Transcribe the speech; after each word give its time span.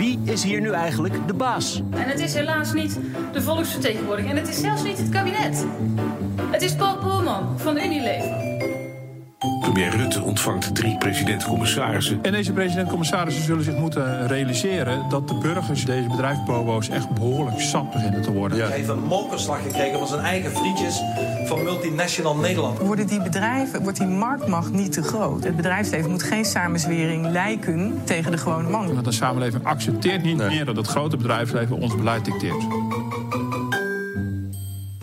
Wie 0.00 0.18
is 0.24 0.42
hier 0.42 0.60
nu 0.60 0.70
eigenlijk 0.70 1.26
de 1.26 1.34
baas? 1.34 1.82
En 1.90 2.08
het 2.08 2.20
is 2.20 2.34
helaas 2.34 2.72
niet 2.72 2.98
de 3.32 3.42
volksvertegenwoordiger. 3.42 4.30
En 4.30 4.36
het 4.36 4.48
is 4.48 4.60
zelfs 4.60 4.82
niet 4.82 4.98
het 4.98 5.08
kabinet. 5.08 5.66
Het 6.50 6.62
is 6.62 6.74
Paul 6.74 6.98
Polman 6.98 7.58
van 7.58 7.76
Unilever. 7.76 8.49
Premier 9.60 9.96
Rutte 9.96 10.22
ontvangt 10.22 10.74
drie 10.74 10.96
president-commissarissen. 10.98 12.18
En 12.22 12.32
deze 12.32 12.52
president-commissarissen 12.52 13.44
zullen 13.44 13.64
zich 13.64 13.76
moeten 13.76 14.26
realiseren 14.26 15.08
dat 15.08 15.28
de 15.28 15.34
burgers 15.34 15.84
deze 15.84 16.08
bedrijfsbobo's 16.08 16.88
echt 16.88 17.10
behoorlijk 17.10 17.60
sap 17.60 17.92
beginnen 17.92 18.22
te 18.22 18.32
worden. 18.32 18.58
Hij 18.58 18.76
heeft 18.76 18.88
een 18.88 19.02
mokerslag 19.02 19.62
gekregen 19.62 19.98
van 19.98 20.08
zijn 20.08 20.20
eigen 20.20 20.52
vriendjes 20.52 21.00
van 21.46 21.62
multinational 21.62 22.36
Nederland. 22.36 22.78
Worden 22.78 23.06
die 23.06 23.22
bedrijven, 23.22 23.82
wordt 23.82 23.98
die 23.98 24.06
marktmacht 24.06 24.72
niet 24.72 24.92
te 24.92 25.02
groot? 25.02 25.44
Het 25.44 25.56
bedrijfsleven 25.56 26.10
moet 26.10 26.22
geen 26.22 26.44
samenzwering 26.44 27.26
lijken 27.26 28.00
tegen 28.04 28.30
de 28.30 28.38
gewone 28.38 28.68
man. 28.68 28.92
Want 28.92 29.04
de 29.04 29.12
samenleving 29.12 29.64
accepteert 29.64 30.22
niet 30.22 30.36
meer 30.36 30.64
dat 30.64 30.76
het 30.76 30.86
grote 30.86 31.16
bedrijfsleven 31.16 31.76
ons 31.76 31.96
beleid 31.96 32.24
dicteert. 32.24 32.64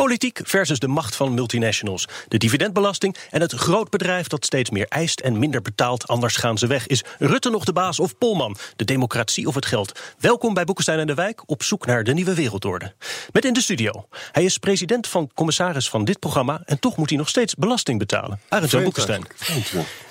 Politiek 0.07 0.39
versus 0.43 0.79
de 0.79 0.87
macht 0.87 1.15
van 1.15 1.33
multinationals. 1.33 2.07
De 2.27 2.37
dividendbelasting 2.37 3.15
en 3.29 3.41
het 3.41 3.53
grootbedrijf 3.53 4.27
dat 4.27 4.45
steeds 4.45 4.69
meer 4.69 4.85
eist 4.89 5.19
en 5.19 5.39
minder 5.39 5.61
betaalt, 5.61 6.07
anders 6.07 6.35
gaan 6.35 6.57
ze 6.57 6.67
weg. 6.67 6.87
Is 6.87 7.03
Rutte 7.19 7.49
nog 7.49 7.63
de 7.63 7.73
baas 7.73 7.99
of 7.99 8.17
Polman? 8.17 8.57
De 8.75 8.85
democratie 8.85 9.47
of 9.47 9.55
het 9.55 9.65
geld? 9.65 9.99
Welkom 10.19 10.53
bij 10.53 10.65
Boekenstein 10.65 10.99
en 10.99 11.07
de 11.07 11.13
Wijk 11.13 11.49
op 11.49 11.63
zoek 11.63 11.85
naar 11.85 12.03
de 12.03 12.13
nieuwe 12.13 12.33
wereldorde. 12.33 12.93
Met 13.31 13.45
in 13.45 13.53
de 13.53 13.61
studio. 13.61 14.07
Hij 14.31 14.43
is 14.43 14.57
president 14.57 15.07
van 15.07 15.31
commissaris 15.33 15.89
van 15.89 16.05
dit 16.05 16.19
programma 16.19 16.61
en 16.65 16.79
toch 16.79 16.97
moet 16.97 17.09
hij 17.09 17.17
nog 17.17 17.29
steeds 17.29 17.55
belasting 17.55 17.99
betalen. 17.99 18.39
Arend 18.49 18.71
Jan 18.71 18.83
Boekenstein. 18.83 19.25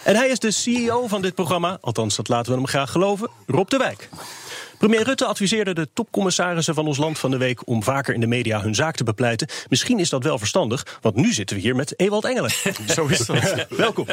En 0.02 0.16
hij 0.16 0.28
is 0.28 0.38
de 0.38 0.50
CEO 0.50 1.06
van 1.06 1.22
dit 1.22 1.34
programma, 1.34 1.78
althans 1.80 2.16
dat 2.16 2.28
laten 2.28 2.52
we 2.52 2.58
hem 2.58 2.66
graag 2.66 2.90
geloven, 2.90 3.30
Rob 3.46 3.68
de 3.68 3.76
Wijk. 3.76 4.08
Premier 4.78 5.02
Rutte 5.02 5.24
adviseerde 5.24 5.74
de 5.74 5.88
topcommissarissen 5.94 6.74
van 6.74 6.86
ons 6.86 6.98
land 6.98 7.18
van 7.18 7.30
de 7.30 7.36
week 7.36 7.66
om 7.66 7.82
vaker 7.82 8.14
in 8.14 8.20
de 8.20 8.26
media 8.26 8.60
hun 8.60 8.74
zaak 8.74 8.96
te 8.96 9.04
bepleiten. 9.04 9.48
Misschien 9.68 9.98
is 9.98 10.08
dat 10.08 10.22
wel 10.24 10.38
verstandig, 10.38 10.86
want 11.00 11.16
nu 11.16 11.32
zitten 11.32 11.56
we 11.56 11.62
hier 11.62 11.76
met 11.76 11.94
Ewald 12.00 12.24
Engelen. 12.24 12.50
Zo 12.94 13.06
is 13.06 13.26
dat. 13.26 13.66
Welkom. 13.68 14.06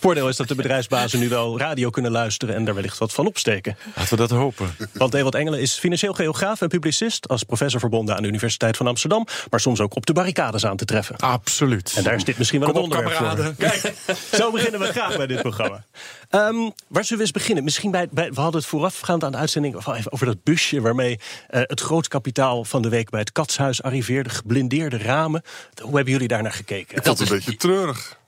Voordeel 0.00 0.28
is 0.28 0.36
dat 0.36 0.48
de 0.48 0.54
bedrijfsbazen 0.54 1.18
nu 1.20 1.28
wel 1.28 1.58
radio 1.58 1.90
kunnen 1.90 2.10
luisteren 2.10 2.54
en 2.54 2.64
daar 2.64 2.74
wellicht 2.74 2.98
wat 2.98 3.12
van 3.12 3.26
opsteken. 3.26 3.76
Laten 3.96 4.10
we 4.10 4.16
dat 4.16 4.30
hopen. 4.30 4.74
Want 4.92 5.14
Ewald 5.14 5.34
Engelen 5.34 5.60
is 5.60 5.74
financieel 5.78 6.12
geograaf 6.12 6.60
en 6.60 6.68
publicist, 6.68 7.28
als 7.28 7.42
professor 7.42 7.80
verbonden 7.80 8.16
aan 8.16 8.22
de 8.22 8.28
Universiteit 8.28 8.76
van 8.76 8.86
Amsterdam, 8.86 9.26
maar 9.50 9.60
soms 9.60 9.80
ook 9.80 9.96
op 9.96 10.06
de 10.06 10.12
barricades 10.12 10.66
aan 10.66 10.76
te 10.76 10.84
treffen. 10.84 11.16
Absoluut. 11.16 11.92
En 11.96 12.02
daar 12.02 12.14
is 12.14 12.24
dit 12.24 12.38
misschien 12.38 12.60
wel 12.60 12.72
Kom 12.72 12.78
een 12.78 12.84
op, 12.84 12.92
onderwerp 12.92 13.18
voor. 13.18 13.28
kameraden. 13.28 13.56
Kijk, 13.56 13.94
zo 14.32 14.50
beginnen 14.50 14.80
we 14.80 14.86
graag 14.86 15.16
bij 15.16 15.26
dit 15.26 15.42
programma. 15.42 15.84
Ehm, 16.32 16.70
waar 16.88 17.04
zullen 17.04 17.18
we 17.18 17.24
eens 17.24 17.30
beginnen? 17.30 17.64
Misschien 17.64 17.90
bij, 17.90 18.08
bij 18.10 18.32
we 18.32 18.40
hadden 18.40 18.60
het 18.60 18.70
voorafgaand 18.70 19.24
aan 19.24 19.32
de 19.32 19.38
uitzending 19.38 19.76
even 19.76 20.12
over 20.12 20.26
dat 20.26 20.42
busje 20.42 20.80
waarmee 20.80 21.18
eh, 21.48 21.60
het 21.64 21.80
grootkapitaal 21.80 22.64
van 22.64 22.82
de 22.82 22.88
week 22.88 23.10
bij 23.10 23.20
het 23.20 23.32
katshuis 23.32 23.82
arriveerde, 23.82 24.30
geblindeerde 24.30 24.98
ramen. 24.98 25.42
Hoe 25.82 25.94
hebben 25.94 26.12
jullie 26.12 26.28
daar 26.28 26.42
naar 26.42 26.52
gekeken? 26.52 26.96
Ik 26.96 27.04
vond 27.04 27.18
het 27.18 27.30
een 27.30 27.36
beetje 27.36 27.56
treurig. 27.56 28.20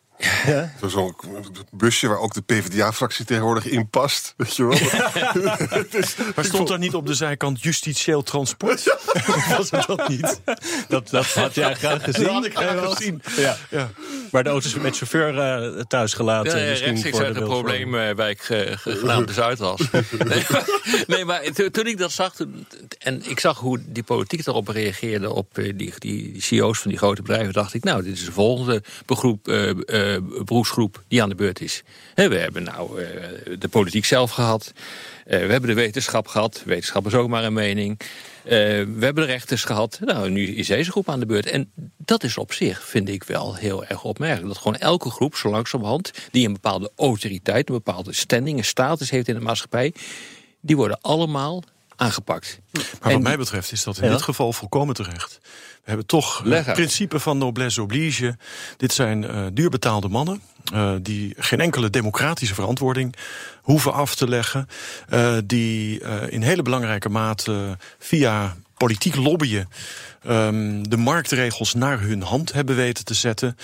Ja? 0.47 0.73
Zo- 0.81 0.89
Zo'n 0.89 1.15
busje 1.71 2.09
waar 2.09 2.19
ook 2.19 2.35
de 2.35 2.41
PvdA-fractie 2.43 3.25
tegenwoordig 3.25 3.67
in 3.67 3.89
past. 3.89 4.35
Weet 4.37 4.57
je 4.57 4.65
wel? 4.67 4.79
Het 5.81 5.95
is- 5.95 6.15
Maar 6.35 6.45
stond 6.45 6.69
daar 6.69 6.79
niet 6.79 6.95
op 6.95 7.07
de 7.07 7.15
zijkant 7.15 7.63
justitieel 7.63 8.23
transport? 8.23 8.97
Was 9.59 9.71
het 9.71 9.87
dat 9.87 10.09
niet? 10.09 10.41
Dat, 10.89 11.11
dat 11.11 11.27
had 11.27 11.55
jij 11.55 11.75
graag 11.75 12.03
gezien. 12.05 12.25
Dat 12.25 12.33
had 12.33 12.45
ik 12.45 12.57
graag 12.57 12.93
gezien. 12.95 13.23
Ja. 13.37 13.57
Ja. 13.71 13.91
Maar 14.31 14.43
de 14.45 14.51
auto's 14.51 14.75
met 14.75 14.97
chauffeur 14.97 15.39
eh, 15.39 15.81
thuis 15.81 16.13
gelaten. 16.15 16.59
Ja, 16.59 16.65
rechtstreeks 16.73 17.05
uit 17.05 17.35
de 17.35 17.41
een 17.41 17.47
beeldvorming. 17.47 17.81
probleemwijk 17.91 18.41
ge- 18.43 18.73
genaamd 18.79 19.27
de 19.29 19.33
Zuidas. 19.35 19.81
nee, 19.91 20.45
maar, 20.51 20.65
nee, 21.07 21.25
maar 21.25 21.43
to- 21.53 21.71
toen 21.71 21.87
ik 21.87 21.99
dat 21.99 22.13
zag, 22.13 22.35
toen- 22.35 22.67
en 22.99 23.31
ik 23.31 23.41
zag 23.41 23.59
hoe 23.59 23.81
die 23.87 24.03
politiek 24.03 24.45
daarop 24.45 24.69
reageerde, 24.69 25.33
op 25.33 25.59
eh, 25.59 25.65
die, 25.65 25.77
die, 25.77 26.33
die 26.33 26.43
CEO's 26.43 26.79
van 26.79 26.91
die 26.91 26.99
grote 26.99 27.23
bedrijven, 27.23 27.53
dacht 27.53 27.75
ik, 27.75 27.85
nou, 27.85 28.03
dit 28.03 28.13
is 28.15 28.25
de 28.25 28.33
volgende 28.33 28.83
begroep, 29.07 29.49
eh, 29.49 30.14
beroepsgroep 30.23 31.03
die 31.09 31.23
aan 31.23 31.29
de 31.29 31.35
beurt 31.35 31.61
is. 31.61 31.83
We 32.15 32.23
hebben 32.23 32.63
nou 32.63 33.03
eh, 33.03 33.59
de 33.59 33.69
politiek 33.69 34.05
zelf 34.05 34.31
gehad, 34.31 34.73
eh, 35.25 35.39
we 35.39 35.53
hebben 35.53 35.69
de 35.69 35.75
wetenschap 35.75 36.27
gehad, 36.27 36.63
wetenschap 36.65 37.07
is 37.07 37.15
ook 37.15 37.29
maar 37.29 37.45
een 37.45 37.53
mening. 37.53 38.01
Eh, 38.45 38.51
we 38.51 38.99
hebben 39.01 39.15
de 39.15 39.25
rechters 39.25 39.65
gehad. 39.65 39.99
Nou, 40.05 40.31
nu 40.31 40.47
is 40.47 40.67
deze 40.67 40.91
groep 40.91 41.09
aan 41.09 41.21
de 41.21 41.27
beurt. 41.27 41.47
En 41.47 41.71
dat 41.97 42.25
is 42.25 42.39
op 42.39 42.53
zich, 42.53 42.85
vind 42.89 43.09
ik 43.09 43.25
wel 43.25 43.55
heel 43.55 43.85
erg 43.85 44.05
opmerkelijk. 44.05 44.49
Dat 44.49 44.59
gewoon 44.63 44.77
elke 44.77 45.11
groep, 45.11 45.35
zo 45.35 45.51
langzamerhand, 45.51 46.11
die 46.31 46.47
een 46.47 46.53
bepaalde 46.53 46.91
autoriteit, 46.97 47.69
een 47.69 47.75
bepaalde 47.75 48.13
standing, 48.13 48.59
een 48.59 48.65
status 48.65 49.11
heeft 49.11 49.29
in 49.29 49.35
de 49.35 49.41
maatschappij, 49.41 49.95
die 50.61 50.77
worden 50.77 50.99
allemaal 51.01 51.63
aangepakt. 51.97 52.61
Maar 53.03 53.13
wat 53.13 53.23
mij 53.23 53.37
betreft 53.37 53.73
is 53.73 53.85
dat 53.85 53.99
in 53.99 54.05
Ja. 54.05 54.11
dit 54.13 54.23
geval 54.23 54.53
volkomen 54.53 54.95
terecht. 54.95 55.39
We 55.43 55.91
hebben 55.91 56.07
toch 56.07 56.43
het 56.45 56.67
uit. 56.67 56.77
principe 56.77 57.21
van 57.21 57.39
noblesse 57.39 57.83
oblige. 57.83 58.37
Dit 58.77 58.93
zijn 58.93 59.25
eh, 59.25 59.47
duurbetaalde 59.53 60.09
mannen 60.09 60.41
eh, 60.73 60.95
die 61.03 61.35
geen 61.39 61.61
enkele 61.61 61.91
democratische 61.91 62.55
verantwoording 62.55 63.15
hoeven 63.63 63.93
af 63.93 64.15
te 64.15 64.29
leggen. 64.29 64.69
eh, 65.09 65.37
die 65.45 66.01
eh, 66.01 66.33
in 66.33 66.43
hele 66.43 66.63
belangrijke 66.63 67.09
mate 67.09 67.79
via 67.99 68.57
politiek 68.77 69.15
lobbyen 69.17 69.69
ehm, 70.27 70.83
de 70.83 70.97
marktregels 70.97 71.75
naar 71.75 72.01
hun 72.01 72.23
hand 72.23 72.53
hebben 72.53 72.77
weten 72.77 73.05
te 73.05 73.15
zetten. 73.15 73.57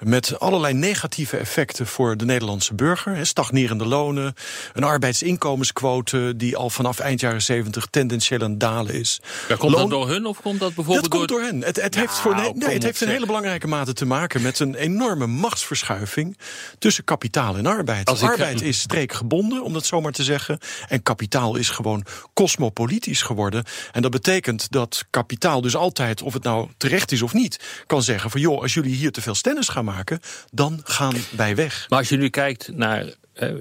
Met 0.00 0.38
allerlei 0.38 0.74
negatieve 0.74 1.36
effecten 1.36 1.86
voor 1.86 2.16
de 2.16 2.24
Nederlandse 2.24 2.74
burger. 2.74 3.26
Stagnerende 3.26 3.86
lonen, 3.86 4.34
een 4.72 4.84
arbeidsinkomensquote 4.84 6.32
die 6.36 6.56
al 6.56 6.70
vanaf 6.70 6.98
eind 6.98 7.20
jaren 7.20 7.42
70 7.42 7.86
tendenzieel 7.90 8.40
aan 8.42 8.50
het 8.50 8.60
dalen 8.60 8.94
is. 8.94 9.20
Ja, 9.48 9.56
komt 9.56 9.72
Loon- 9.72 9.80
dat 9.80 9.90
door 9.90 10.08
hun 10.08 10.26
of 10.26 10.40
komt 10.40 10.58
dat 10.58 10.66
dat 10.66 10.74
bijvoorbeeld 10.74 11.08
komt 11.08 11.28
door... 11.28 11.40
hen. 11.40 11.62
Het, 11.64 11.82
het 11.82 11.94
heeft, 11.94 12.14
voor, 12.14 12.34
nee, 12.34 12.44
het 12.54 12.82
heeft 12.82 12.84
een 12.84 12.94
zeg. 12.94 13.08
hele 13.08 13.26
belangrijke 13.26 13.66
mate 13.68 13.92
te 13.92 14.04
maken 14.06 14.42
met 14.42 14.58
een 14.58 14.74
enorme 14.74 15.26
machtsverschuiving 15.26 16.38
tussen 16.78 17.04
kapitaal 17.04 17.56
en 17.56 17.66
arbeid. 17.66 18.08
Als 18.08 18.22
ik- 18.22 18.28
arbeid 18.28 18.62
is 18.62 18.78
streekgebonden, 18.80 19.62
om 19.62 19.72
dat 19.72 19.86
zo 19.86 20.00
maar 20.00 20.12
te 20.12 20.24
zeggen. 20.24 20.58
En 20.88 21.02
kapitaal 21.02 21.56
is 21.56 21.68
gewoon 21.70 22.04
cosmopolitisch 22.34 23.22
geworden. 23.22 23.64
En 23.92 24.02
dat 24.02 24.10
betekent 24.10 24.70
dat 24.70 25.04
kapitaal 25.10 25.60
dus 25.60 25.76
altijd, 25.76 26.00
of 26.22 26.32
het 26.32 26.42
nou 26.42 26.68
terecht 26.76 27.12
is 27.12 27.22
of 27.22 27.32
niet, 27.32 27.84
kan 27.86 28.02
zeggen 28.02 28.30
van 28.30 28.40
joh, 28.40 28.60
als 28.60 28.74
jullie 28.74 28.94
hier 28.94 29.12
te 29.12 29.22
veel 29.22 29.34
stennis 29.34 29.68
gaan 29.68 29.84
maken, 29.84 30.20
dan 30.50 30.80
gaan 30.84 31.14
wij 31.36 31.54
weg. 31.54 31.86
Maar 31.88 31.98
als 31.98 32.08
je 32.08 32.16
nu 32.16 32.28
kijkt 32.28 32.70
naar, 32.74 33.14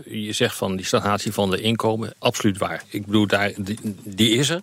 je 0.05 0.31
zegt 0.31 0.55
van 0.55 0.75
die 0.75 0.85
stagnatie 0.85 1.33
van 1.33 1.51
de 1.51 1.61
inkomen, 1.61 2.13
absoluut 2.19 2.57
waar. 2.57 2.83
Ik 2.87 3.05
bedoel, 3.05 3.27
daar, 3.27 3.51
die, 4.03 4.29
is 4.29 4.49
er. 4.49 4.61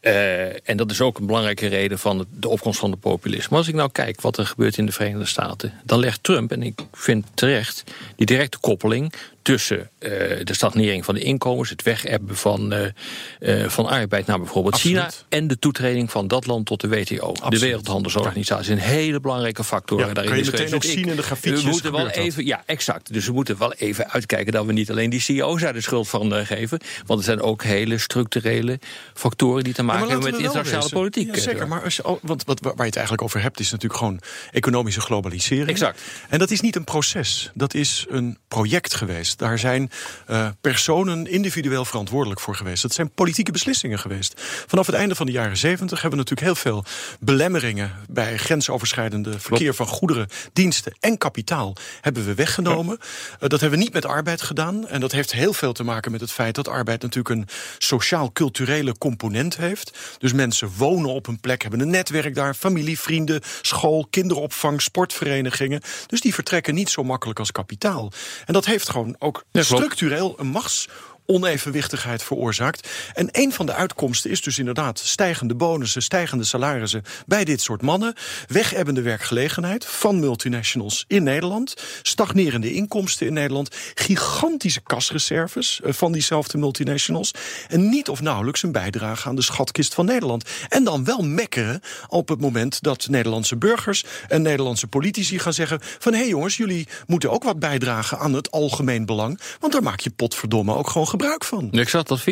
Eh, 0.00 0.68
en 0.68 0.76
dat 0.76 0.90
is 0.90 1.00
ook 1.00 1.18
een 1.18 1.26
belangrijke 1.26 1.66
reden 1.66 1.98
van 1.98 2.26
de, 2.30 2.48
opkomst 2.48 2.78
van 2.78 2.90
de 2.90 2.96
populisme. 2.96 3.46
Maar 3.50 3.58
als 3.58 3.68
ik 3.68 3.74
nou 3.74 3.90
kijk 3.92 4.20
wat 4.20 4.38
er 4.38 4.46
gebeurt 4.46 4.76
in 4.76 4.86
de 4.86 4.92
Verenigde 4.92 5.26
Staten, 5.26 5.72
dan 5.84 5.98
legt 5.98 6.22
Trump, 6.22 6.52
en 6.52 6.62
ik 6.62 6.80
vind 6.92 7.26
terecht, 7.34 7.84
die 8.16 8.26
directe 8.26 8.58
koppeling 8.58 9.12
tussen 9.42 9.90
eh, 9.98 10.10
de 10.44 10.54
stagnering 10.54 11.04
van 11.04 11.14
de 11.14 11.20
inkomens, 11.20 11.70
het 11.70 11.82
wegebben 11.82 12.36
van, 12.36 12.72
eh, 12.72 13.62
eh, 13.64 13.68
van 13.70 13.86
arbeid 13.86 14.26
naar 14.26 14.38
bijvoorbeeld 14.38 14.74
Absoluut. 14.74 14.96
China 14.98 15.10
en 15.28 15.46
de 15.46 15.58
toetreding 15.58 16.10
van 16.10 16.28
dat 16.28 16.46
land 16.46 16.66
tot 16.66 16.80
de 16.80 16.88
WTO, 16.88 17.32
de. 17.48 17.58
Wereldhandelsorganisatie. 17.58 18.72
Een 18.72 18.78
hele 18.78 19.20
belangrijke 19.20 19.64
factor 19.64 19.98
Ja, 19.98 20.04
daarin 20.04 20.24
kan 20.24 20.36
je 20.36 20.44
is 20.44 20.50
meteen 20.50 20.74
ook 20.74 20.80
Dus 20.82 20.92
zien 20.92 21.08
in 21.08 21.16
de 21.16 21.22
grafiekjes 21.22 21.62
We 21.64 21.70
moeten 21.70 21.92
wel 21.92 22.08
even, 22.08 22.46
ja, 22.46 22.62
exact. 22.66 23.12
Dus 23.12 23.26
we 23.26 23.32
moeten 23.32 23.58
wel 23.58 23.72
even 23.72 24.10
uitkijken 24.10 24.52
dat 24.52 24.66
we 24.66 24.72
niet 24.72 24.90
alleen 24.90 25.10
die 25.10 25.20
CEO's 25.20 25.60
daar 25.60 25.72
de 25.72 25.80
schuld 25.80 26.08
van 26.08 26.46
geven. 26.46 26.80
Want 27.06 27.18
er 27.18 27.24
zijn 27.24 27.40
ook 27.40 27.62
hele 27.62 27.98
structurele 27.98 28.78
factoren 29.14 29.64
die 29.64 29.72
te 29.72 29.82
maken 29.82 30.06
Ja, 30.06 30.10
hebben 30.12 30.30
met 30.30 30.40
internationale 30.40 30.82
wezen. 30.82 30.96
politiek. 30.96 31.34
Ja, 31.34 31.40
zeker, 31.40 31.68
maar 31.68 31.82
als 31.82 31.96
je, 31.96 32.02
al- 32.02 32.18
want 32.22 32.44
wat, 32.44 32.60
waar 32.60 32.72
je 32.76 32.82
het 32.82 32.94
eigenlijk 32.94 33.22
over 33.22 33.42
hebt, 33.42 33.60
is 33.60 33.70
natuurlijk 33.70 34.00
gewoon 34.00 34.20
economische 34.50 35.00
globalisering. 35.00 35.68
Exact. 35.68 36.00
En 36.28 36.38
dat 36.38 36.50
is 36.50 36.60
niet 36.60 36.76
een 36.76 36.84
proces, 36.84 37.50
dat 37.54 37.74
is 37.74 38.06
een 38.08 38.38
project 38.48 38.94
geweest. 38.94 39.38
Daar 39.40 39.58
zijn 39.58 39.90
uh, 40.30 40.48
personen 40.60 41.26
individueel 41.26 41.84
verantwoordelijk 41.84 42.40
voor 42.40 42.56
geweest. 42.56 42.82
Dat 42.82 42.92
zijn 42.92 43.10
politieke 43.10 43.52
beslissingen 43.52 43.98
geweest. 43.98 44.40
Vanaf 44.66 44.86
het 44.86 44.94
einde 44.94 45.14
van 45.14 45.26
de 45.26 45.32
jaren 45.32 45.56
70 45.56 46.00
hebben 46.02 46.18
we 46.18 46.24
natuurlijk 46.24 46.46
heel 46.46 46.72
veel 46.72 46.84
belemmeringen 47.20 47.92
bij 48.08 48.36
grensoverschrijdende 48.38 49.40
verkeer 49.40 49.74
van 49.74 49.86
goederen, 49.86 50.28
diensten 50.52 50.96
en 51.00 51.18
kapitaal 51.18 51.76
hebben 52.00 52.24
we 52.24 52.34
weggenomen. 52.34 52.98
Uh, 53.00 53.48
dat 53.48 53.60
hebben 53.60 53.78
we 53.78 53.84
niet 53.84 53.92
met 53.92 54.04
arbeid 54.04 54.42
gedaan. 54.42 54.88
En 54.88 55.00
dat 55.00 55.12
heeft 55.12 55.32
heel 55.32 55.52
veel 55.52 55.72
te 55.72 55.84
maken 55.84 56.12
met 56.12 56.20
het 56.20 56.32
feit 56.32 56.54
dat 56.54 56.68
arbeid 56.68 57.02
natuurlijk 57.02 57.34
een 57.34 57.48
sociaal-culturele 57.78 58.98
component 58.98 59.56
heeft. 59.56 59.98
Dus 60.18 60.32
mensen 60.32 60.70
wonen 60.76 61.10
op 61.10 61.26
een 61.26 61.40
plek, 61.40 61.62
hebben 61.62 61.80
een 61.80 61.90
netwerk 61.90 62.34
daar, 62.34 62.54
familie, 62.54 63.00
vrienden, 63.00 63.40
school, 63.62 64.06
kinderopvang, 64.10 64.82
sportverenigingen. 64.82 65.80
Dus 66.06 66.20
die 66.20 66.34
vertrekken 66.34 66.74
niet 66.74 66.90
zo 66.90 67.04
makkelijk 67.04 67.38
als 67.38 67.52
kapitaal. 67.52 68.12
En 68.46 68.52
dat 68.52 68.64
heeft 68.64 68.88
gewoon 68.90 69.16
ook 69.20 69.44
structureel 69.52 70.34
een 70.38 70.46
machts 70.46 70.88
onevenwichtigheid 71.30 72.22
veroorzaakt. 72.22 72.88
En 73.14 73.28
een 73.32 73.52
van 73.52 73.66
de 73.66 73.74
uitkomsten 73.74 74.30
is 74.30 74.42
dus 74.42 74.58
inderdaad 74.58 74.98
stijgende 74.98 75.54
bonussen, 75.54 76.02
stijgende 76.02 76.44
salarissen 76.44 77.02
bij 77.26 77.44
dit 77.44 77.60
soort 77.60 77.82
mannen, 77.82 78.14
wegebbende 78.46 79.02
werkgelegenheid 79.02 79.86
van 79.86 80.20
multinationals 80.20 81.04
in 81.08 81.22
Nederland, 81.22 81.74
stagnerende 82.02 82.72
inkomsten 82.72 83.26
in 83.26 83.32
Nederland, 83.32 83.76
gigantische 83.94 84.80
kasreserves 84.80 85.80
eh, 85.80 85.92
van 85.92 86.12
diezelfde 86.12 86.58
multinationals. 86.58 87.30
En 87.68 87.88
niet 87.88 88.08
of 88.08 88.20
nauwelijks 88.20 88.62
een 88.62 88.72
bijdrage 88.72 89.28
aan 89.28 89.36
de 89.36 89.42
schatkist 89.42 89.94
van 89.94 90.04
Nederland. 90.04 90.44
En 90.68 90.84
dan 90.84 91.04
wel 91.04 91.22
mekkeren 91.22 91.80
op 92.08 92.28
het 92.28 92.40
moment 92.40 92.82
dat 92.82 93.08
Nederlandse 93.08 93.56
burgers 93.56 94.04
en 94.28 94.42
Nederlandse 94.42 94.86
politici 94.86 95.38
gaan 95.38 95.52
zeggen 95.52 95.78
van 95.98 96.12
hé 96.12 96.18
hey 96.18 96.28
jongens, 96.28 96.56
jullie 96.56 96.88
moeten 97.06 97.30
ook 97.30 97.42
wat 97.42 97.58
bijdragen 97.58 98.18
aan 98.18 98.32
het 98.32 98.50
algemeen 98.50 99.06
belang, 99.06 99.40
want 99.60 99.72
daar 99.72 99.82
maak 99.82 100.00
je 100.00 100.10
potverdomme 100.10 100.74
ook 100.74 100.90
gewoon 100.90 101.08
gebruik 101.08 101.18
van. 101.38 101.68
Ik 101.70 101.88
zag 101.88 102.02
dat 102.02 102.20
40% 102.20 102.24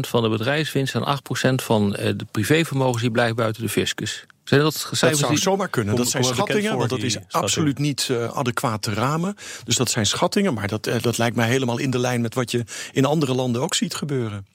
van 0.00 0.22
de 0.22 0.28
bedrijfswinst 0.28 0.94
en 0.94 1.18
8% 1.52 1.54
van 1.54 1.96
eh, 1.96 2.12
de 2.16 2.26
privévermogens 2.30 3.02
die 3.02 3.10
blijft 3.10 3.34
buiten 3.34 3.62
de 3.62 3.68
fiscus. 3.68 4.26
Zijn 4.44 4.60
dat, 4.60 4.88
dat 5.00 5.18
zou 5.18 5.36
zomaar 5.36 5.68
kunnen. 5.68 5.96
dat 5.96 6.08
zijn 6.08 6.24
schattingen, 6.24 6.76
want 6.76 6.90
dat 6.90 7.02
is 7.02 7.18
absoluut 7.30 7.78
niet 7.78 8.08
uh, 8.10 8.24
adequaat 8.24 8.82
te 8.82 8.94
ramen. 8.94 9.34
Dus 9.64 9.76
dat 9.76 9.90
zijn 9.90 10.06
schattingen, 10.06 10.54
maar 10.54 10.68
dat, 10.68 10.86
uh, 10.86 11.00
dat 11.00 11.18
lijkt 11.18 11.36
mij 11.36 11.48
helemaal 11.48 11.78
in 11.78 11.90
de 11.90 11.98
lijn 11.98 12.20
met 12.20 12.34
wat 12.34 12.50
je 12.50 12.64
in 12.92 13.04
andere 13.04 13.34
landen 13.34 13.62
ook 13.62 13.74
ziet 13.74 13.94
gebeuren. 13.94 14.46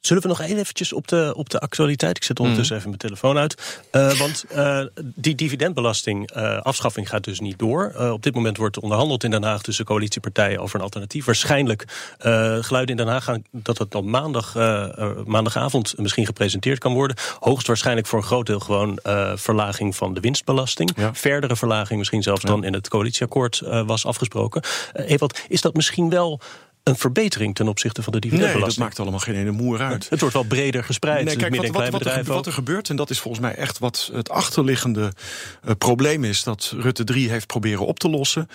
Zullen 0.00 0.22
we 0.22 0.28
nog 0.28 0.40
eventjes 0.40 0.92
op 0.92 1.08
de, 1.08 1.32
op 1.36 1.50
de 1.50 1.60
actualiteit? 1.60 2.16
Ik 2.16 2.24
zet 2.24 2.40
ondertussen 2.40 2.74
mm. 2.74 2.80
even 2.80 2.96
mijn 2.98 3.02
telefoon 3.02 3.38
uit. 3.38 3.82
Uh, 3.92 4.18
want 4.18 4.44
uh, 4.52 4.80
die 5.14 5.34
dividendbelasting 5.34 6.36
uh, 6.36 6.60
afschaffing 6.60 7.08
gaat 7.08 7.24
dus 7.24 7.40
niet 7.40 7.58
door. 7.58 7.94
op 8.12 8.22
dit 8.22 8.34
moment 8.34 8.56
wordt 8.56 8.78
onderhandeld 8.78 9.24
in 9.24 9.30
Den 9.30 9.42
Haag 9.42 9.62
tussen 9.62 9.84
coalitiepartijen 9.84 10.60
over 10.60 10.76
een 10.76 10.84
alternatief. 10.84 11.24
Waarschijnlijk 11.24 11.84
geluiden 12.60 12.96
in 12.96 12.96
Den 12.96 13.06
Haag 13.12 13.24
gaan 13.24 13.44
dat 13.50 13.78
het 13.78 13.90
dan 13.90 14.10
maandag, 14.10 14.54
maandagavond 15.26 15.98
misschien 15.98 16.26
gepresenteerd 16.26 16.78
kan 16.78 16.92
worden. 16.92 17.16
Hoogstwaarschijnlijk 17.38 18.06
voor 18.06 18.18
een 18.18 18.24
groot 18.24 18.46
deel 18.46 18.60
gewoon 18.60 18.98
verlaging 19.34 19.96
van 19.96 20.14
de 20.14 20.20
winstbelasting. 20.20 20.92
Ja. 20.96 21.14
Verdere 21.14 21.56
verlaging 21.56 21.98
misschien 21.98 22.22
zelfs 22.22 22.42
ja. 22.42 22.48
dan 22.48 22.64
in 22.64 22.72
het 22.72 22.88
coalitieakkoord 22.88 23.62
was 23.86 24.06
afgesproken. 24.06 24.62
Ewald, 24.92 25.38
is 25.48 25.60
dat 25.60 25.74
misschien 25.74 26.10
wel 26.10 26.40
een 26.90 26.96
verbetering 26.96 27.54
ten 27.54 27.68
opzichte 27.68 28.02
van 28.02 28.12
de 28.12 28.18
dividendbelasting. 28.18 28.66
Nee, 28.66 28.76
dat 28.76 28.84
maakt 28.84 29.00
allemaal 29.00 29.20
geen 29.20 29.34
ene 29.34 29.50
moer 29.50 29.80
uit. 29.80 30.06
Het 30.10 30.20
wordt 30.20 30.34
wel 30.34 30.44
breder 30.44 30.84
gespreid. 30.84 31.24
Nee, 31.24 31.36
kijk, 31.36 31.56
wat, 31.56 31.66
wat, 31.66 31.88
wat, 31.88 32.06
er, 32.06 32.24
wat, 32.24 32.46
er, 32.46 32.52
gebeurt, 32.52 32.88
en 32.88 32.96
dat 32.96 33.10
is 33.10 33.20
volgens 33.20 33.42
mij 33.42 33.54
echt 33.54 33.78
wat 33.78 34.10
het 34.12 34.30
achterliggende 34.30 35.12
uh, 35.64 35.70
probleem 35.78 36.24
is... 36.24 36.42
dat 36.42 36.74
Rutte 36.76 37.04
3 37.04 37.30
heeft 37.30 37.46
proberen 37.46 37.86
op 37.86 37.98
te 37.98 38.10
lossen. 38.10 38.48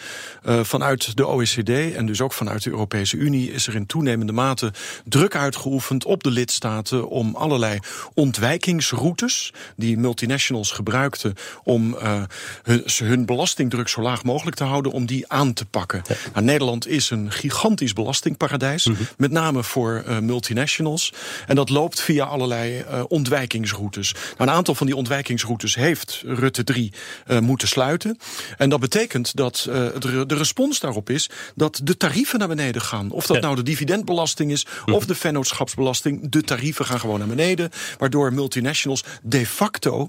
Uh, 0.45 0.63
vanuit 0.63 1.17
de 1.17 1.27
OECD 1.27 1.69
en 1.69 2.05
dus 2.05 2.21
ook 2.21 2.33
vanuit 2.33 2.63
de 2.63 2.69
Europese 2.69 3.17
Unie... 3.17 3.51
is 3.51 3.67
er 3.67 3.75
in 3.75 3.85
toenemende 3.85 4.33
mate 4.33 4.73
druk 5.05 5.35
uitgeoefend 5.35 6.05
op 6.05 6.23
de 6.23 6.31
lidstaten... 6.31 7.09
om 7.09 7.35
allerlei 7.35 7.79
ontwijkingsroutes 8.13 9.53
die 9.75 9.97
multinationals 9.97 10.71
gebruikten... 10.71 11.33
om 11.63 11.93
uh, 11.93 12.23
hun, 12.63 12.83
hun, 13.03 13.25
belastingdruk 13.25 13.87
zo 13.87 14.01
laag 14.01 14.23
mogelijk 14.23 14.55
te 14.55 14.63
houden... 14.63 14.91
om 14.91 15.05
die 15.05 15.25
aan 15.27 15.53
te 15.53 15.65
pakken. 15.65 16.01
Ja. 16.07 16.15
Nou, 16.33 16.45
Nederland 16.45 16.87
is 16.87 17.09
een 17.09 17.31
gigantisch 17.31 17.93
belasting 17.93 18.24
belastingparadijs. 18.25 18.85
Mhm. 18.85 19.03
Met 19.17 19.31
name 19.31 19.63
voor 19.63 20.03
uh, 20.07 20.19
multinationals. 20.19 21.13
En 21.47 21.55
dat 21.55 21.69
loopt 21.69 22.01
via 22.01 22.25
allerlei 22.25 22.79
uh, 22.79 23.03
ontwijkingsroutes. 23.07 24.13
Nou, 24.13 24.49
een 24.49 24.55
aantal 24.55 24.75
van 24.75 24.85
die 24.85 24.95
ontwijkingsroutes 24.95 25.75
heeft 25.75 26.23
Rutte 26.25 26.63
3 26.63 26.93
uh, 27.27 27.39
moeten 27.39 27.67
sluiten. 27.67 28.17
En 28.57 28.69
dat 28.69 28.79
betekent 28.79 29.35
dat 29.35 29.61
de, 29.65 30.23
de, 30.27 30.35
respons 30.35 30.79
daarop 30.79 31.09
is 31.09 31.29
dat 31.55 31.79
de 31.83 31.97
tarieven 31.97 32.39
naar 32.39 32.47
beneden 32.47 32.81
gaan. 32.81 33.11
Of 33.11 33.25
dat 33.25 33.35
ja. 33.35 33.41
nou 33.41 33.55
de 33.55 33.63
dividendbelasting 33.63 34.51
is 34.51 34.65
mhm. 34.85 34.95
of 34.95 35.05
de 35.05 35.15
vennootschapsbelasting. 35.15 36.31
De 36.31 36.41
tarieven 36.41 36.85
gaan 36.85 36.99
gewoon 36.99 37.19
naar 37.19 37.27
beneden. 37.27 37.69
Waardoor 37.97 38.33
multinationals 38.33 39.03
de 39.23 39.45
facto 39.45 40.07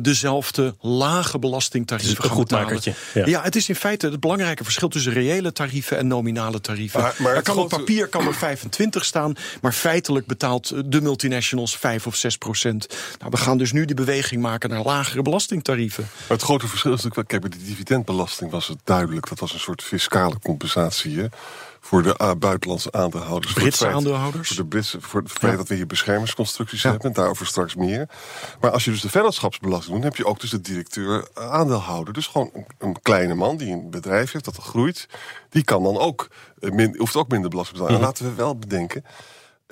dezelfde 0.00 0.74
lage 0.80 1.38
belastingtarieven 1.38 2.22
dus 2.22 2.30
gaan 2.30 2.38
betalen. 2.38 2.80
Ja. 3.14 3.26
ja. 3.26 3.42
het 3.42 3.56
is 3.56 3.68
in 3.68 3.76
feite 3.76 4.08
het 4.08 4.20
belangrijke 4.20 4.64
verschil 4.64 4.88
tussen 4.88 5.12
reële 5.12 5.52
tarieven 5.52 5.98
en 5.98 6.06
nominale 6.06 6.60
tarieven. 6.60 7.00
Maar, 7.00 7.14
maar 7.18 7.36
kan 7.44 7.58
op 7.58 7.68
papier 7.68 8.08
kan 8.08 8.26
er 8.26 8.34
25 8.34 9.04
staan, 9.04 9.34
maar 9.60 9.72
feitelijk 9.72 10.26
betaalt 10.26 10.90
de 10.92 11.00
multinationals 11.00 11.76
5 11.76 12.06
of 12.06 12.14
6 12.16 12.38
procent. 12.38 12.86
Nou, 13.18 13.30
we 13.30 13.36
gaan 13.36 13.58
dus 13.58 13.72
nu 13.72 13.84
die 13.84 13.96
beweging 13.96 14.42
maken 14.42 14.70
naar 14.70 14.82
lagere 14.82 15.22
belastingtarieven. 15.22 16.06
Maar 16.18 16.36
het 16.36 16.42
grote 16.42 16.68
verschil 16.68 16.92
is 16.92 17.02
natuurlijk, 17.02 17.28
kijk, 17.28 17.40
bij 17.40 17.50
de 17.50 17.64
dividendbelasting 17.64 18.50
was 18.50 18.68
het 18.68 18.78
duidelijk. 18.84 19.28
Dat 19.28 19.38
was 19.38 19.52
een 19.52 19.60
soort 19.60 19.82
fiscale 19.82 20.38
compensatie. 20.42 21.18
Hè? 21.18 21.26
Voor 21.84 22.02
de 22.02 22.36
buitenlandse 22.38 22.92
aandeelhouders. 22.92 23.52
Britse 23.52 23.88
aandeelhouders? 23.88 24.48
Voor, 24.48 24.56
de 24.56 24.66
Britse, 24.66 25.00
voor 25.00 25.20
het 25.20 25.32
feit 25.32 25.56
dat 25.56 25.68
we 25.68 25.74
hier 25.74 25.86
beschermingsconstructies 25.86 26.82
ja. 26.82 26.90
hebben. 26.90 27.12
Daarover 27.12 27.46
straks 27.46 27.74
meer. 27.74 28.08
Maar 28.60 28.70
als 28.70 28.84
je 28.84 28.90
dus 28.90 29.00
de 29.00 29.08
vennootschapsbelasting 29.08 29.94
doet... 29.94 30.04
heb 30.04 30.16
je 30.16 30.26
ook 30.26 30.40
dus 30.40 30.50
de 30.50 30.60
directeur 30.60 31.28
aandeelhouder. 31.34 32.14
Dus 32.14 32.26
gewoon 32.26 32.50
een, 32.54 32.66
een, 32.78 33.02
kleine 33.02 33.34
man 33.34 33.56
die 33.56 33.72
een 33.72 33.90
bedrijf 33.90 34.32
heeft 34.32 34.44
dat 34.44 34.56
groeit... 34.56 35.08
die 35.50 35.64
kan 35.64 35.82
dan 35.82 35.98
ook, 35.98 36.28
min, 36.60 36.94
hoeft 36.98 37.16
ook 37.16 37.28
minder 37.28 37.50
belasting 37.50 37.78
te 37.78 37.82
betalen. 37.82 38.02
Mm 38.02 38.12
Laten 38.12 38.24
we 38.24 38.34
wel 38.34 38.56
bedenken... 38.58 39.04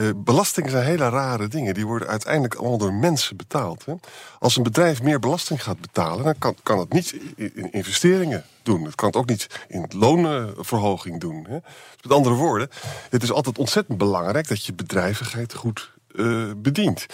Uh, 0.02 0.10
belastingen 0.16 0.70
zijn 0.70 0.84
hele 0.84 1.08
rare 1.08 1.48
dingen. 1.48 1.74
Die 1.74 1.86
worden 1.86 2.08
uiteindelijk 2.08 2.54
allemaal 2.54 2.78
door 2.78 2.92
mensen 2.92 3.36
betaald. 3.36 3.84
Hè? 3.84 3.94
Als 4.38 4.56
een 4.56 4.62
bedrijf 4.62 5.02
meer 5.02 5.18
belasting 5.18 5.62
gaat 5.62 5.80
betalen, 5.80 6.24
dan 6.24 6.38
kan, 6.38 6.56
kan 6.62 6.78
het 6.78 6.92
niet 6.92 7.16
in 7.36 7.72
investeringen 7.72 8.44
doen. 8.62 8.84
Het 8.84 8.94
kan 8.94 9.06
het 9.06 9.16
ook 9.16 9.28
niet 9.28 9.46
in 9.68 9.86
loonverhoging 9.88 11.20
doen. 11.20 11.46
Hè? 11.48 11.58
Met 12.02 12.12
andere 12.12 12.34
woorden, 12.34 12.68
het 13.10 13.22
is 13.22 13.32
altijd 13.32 13.58
ontzettend 13.58 13.98
belangrijk 13.98 14.48
dat 14.48 14.64
je 14.64 14.74
bedrijvigheid 14.74 15.54
goed 15.54 15.92
uh, 16.14 16.50
bedient. 16.56 17.06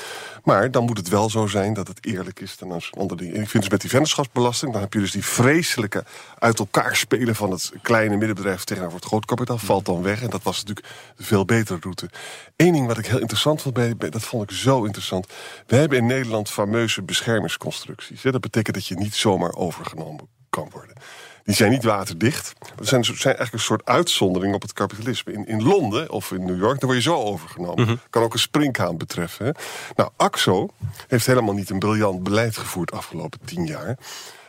Maar 0.45 0.71
dan 0.71 0.85
moet 0.85 0.97
het 0.97 1.09
wel 1.09 1.31
zo 1.31 1.47
zijn 1.47 1.75
dat 1.75 1.89
het 1.89 2.07
eerlijk 2.07 2.41
is 2.41 2.57
ten 2.57 2.73
andere 2.91 3.21
dingen. 3.21 3.35
En 3.35 3.43
ik 3.43 3.49
vind 3.49 3.63
dus 3.63 3.73
met 3.73 3.81
die 3.81 3.91
vennootschapsbelasting, 3.91 4.73
dan 4.73 4.81
heb 4.81 4.93
je 4.93 4.99
dus 4.99 5.11
die 5.11 5.25
vreselijke 5.25 6.05
uit 6.39 6.59
elkaar 6.59 6.97
spelen 6.97 7.35
van 7.35 7.51
het 7.51 7.73
kleine 7.83 8.17
middenbedrijf 8.17 8.65
tegenover 8.65 8.97
het 8.97 9.05
groot 9.05 9.25
kapitaal, 9.25 9.59
valt 9.59 9.85
dan 9.85 10.03
weg. 10.03 10.23
En 10.23 10.31
dat 10.31 10.43
was 10.43 10.65
natuurlijk 10.65 10.87
de 11.17 11.25
veel 11.25 11.45
betere 11.45 11.79
route. 11.81 12.11
Eén 12.57 12.73
ding 12.73 12.87
wat 12.87 12.99
ik 12.99 13.07
heel 13.07 13.21
interessant 13.21 13.63
vond, 13.63 14.01
dat 14.13 14.23
vond 14.23 14.51
ik 14.51 14.57
zo 14.57 14.85
interessant. 14.85 15.27
We 15.67 15.77
hebben 15.77 15.99
in 15.99 16.07
Nederland 16.07 16.51
fameuze 16.51 17.03
beschermingsconstructies. 17.03 18.23
Dat 18.23 18.41
betekent 18.41 18.75
dat 18.75 18.87
je 18.87 18.95
niet 18.95 19.15
zomaar 19.15 19.53
overgenomen 19.53 20.29
kan 20.51 20.69
worden 20.73 20.97
die 21.45 21.55
zijn 21.55 21.71
niet 21.71 21.85
waterdicht. 21.85 22.53
Dat 22.77 22.89
zijn, 22.89 23.05
zijn 23.05 23.17
eigenlijk 23.25 23.53
een 23.53 23.59
soort 23.59 23.85
uitzondering 23.85 24.55
op 24.55 24.63
het 24.63 24.73
kapitalisme. 24.73 25.33
In, 25.33 25.47
in 25.47 25.63
Londen 25.63 26.11
of 26.11 26.33
in 26.33 26.45
New 26.45 26.59
York, 26.59 26.81
daar 26.81 26.91
word 26.91 27.03
je 27.03 27.11
zo 27.11 27.17
overgenomen. 27.17 27.87
Mm 27.89 27.99
Kan 28.11 28.23
ook 28.23 28.33
een 28.33 28.39
springhaan 28.39 28.97
betreffen. 28.97 29.47
Hè? 29.47 29.53
Nou, 29.97 30.11
AXO 30.17 30.69
heeft 31.09 31.27
helemaal 31.27 31.55
niet 31.55 31.71
een 31.71 31.79
briljant 31.79 32.23
beleid 32.23 32.57
gevoerd 32.57 32.91
de 32.91 32.97
afgelopen 32.97 33.39
tien 33.45 33.67
jaar. 33.67 33.99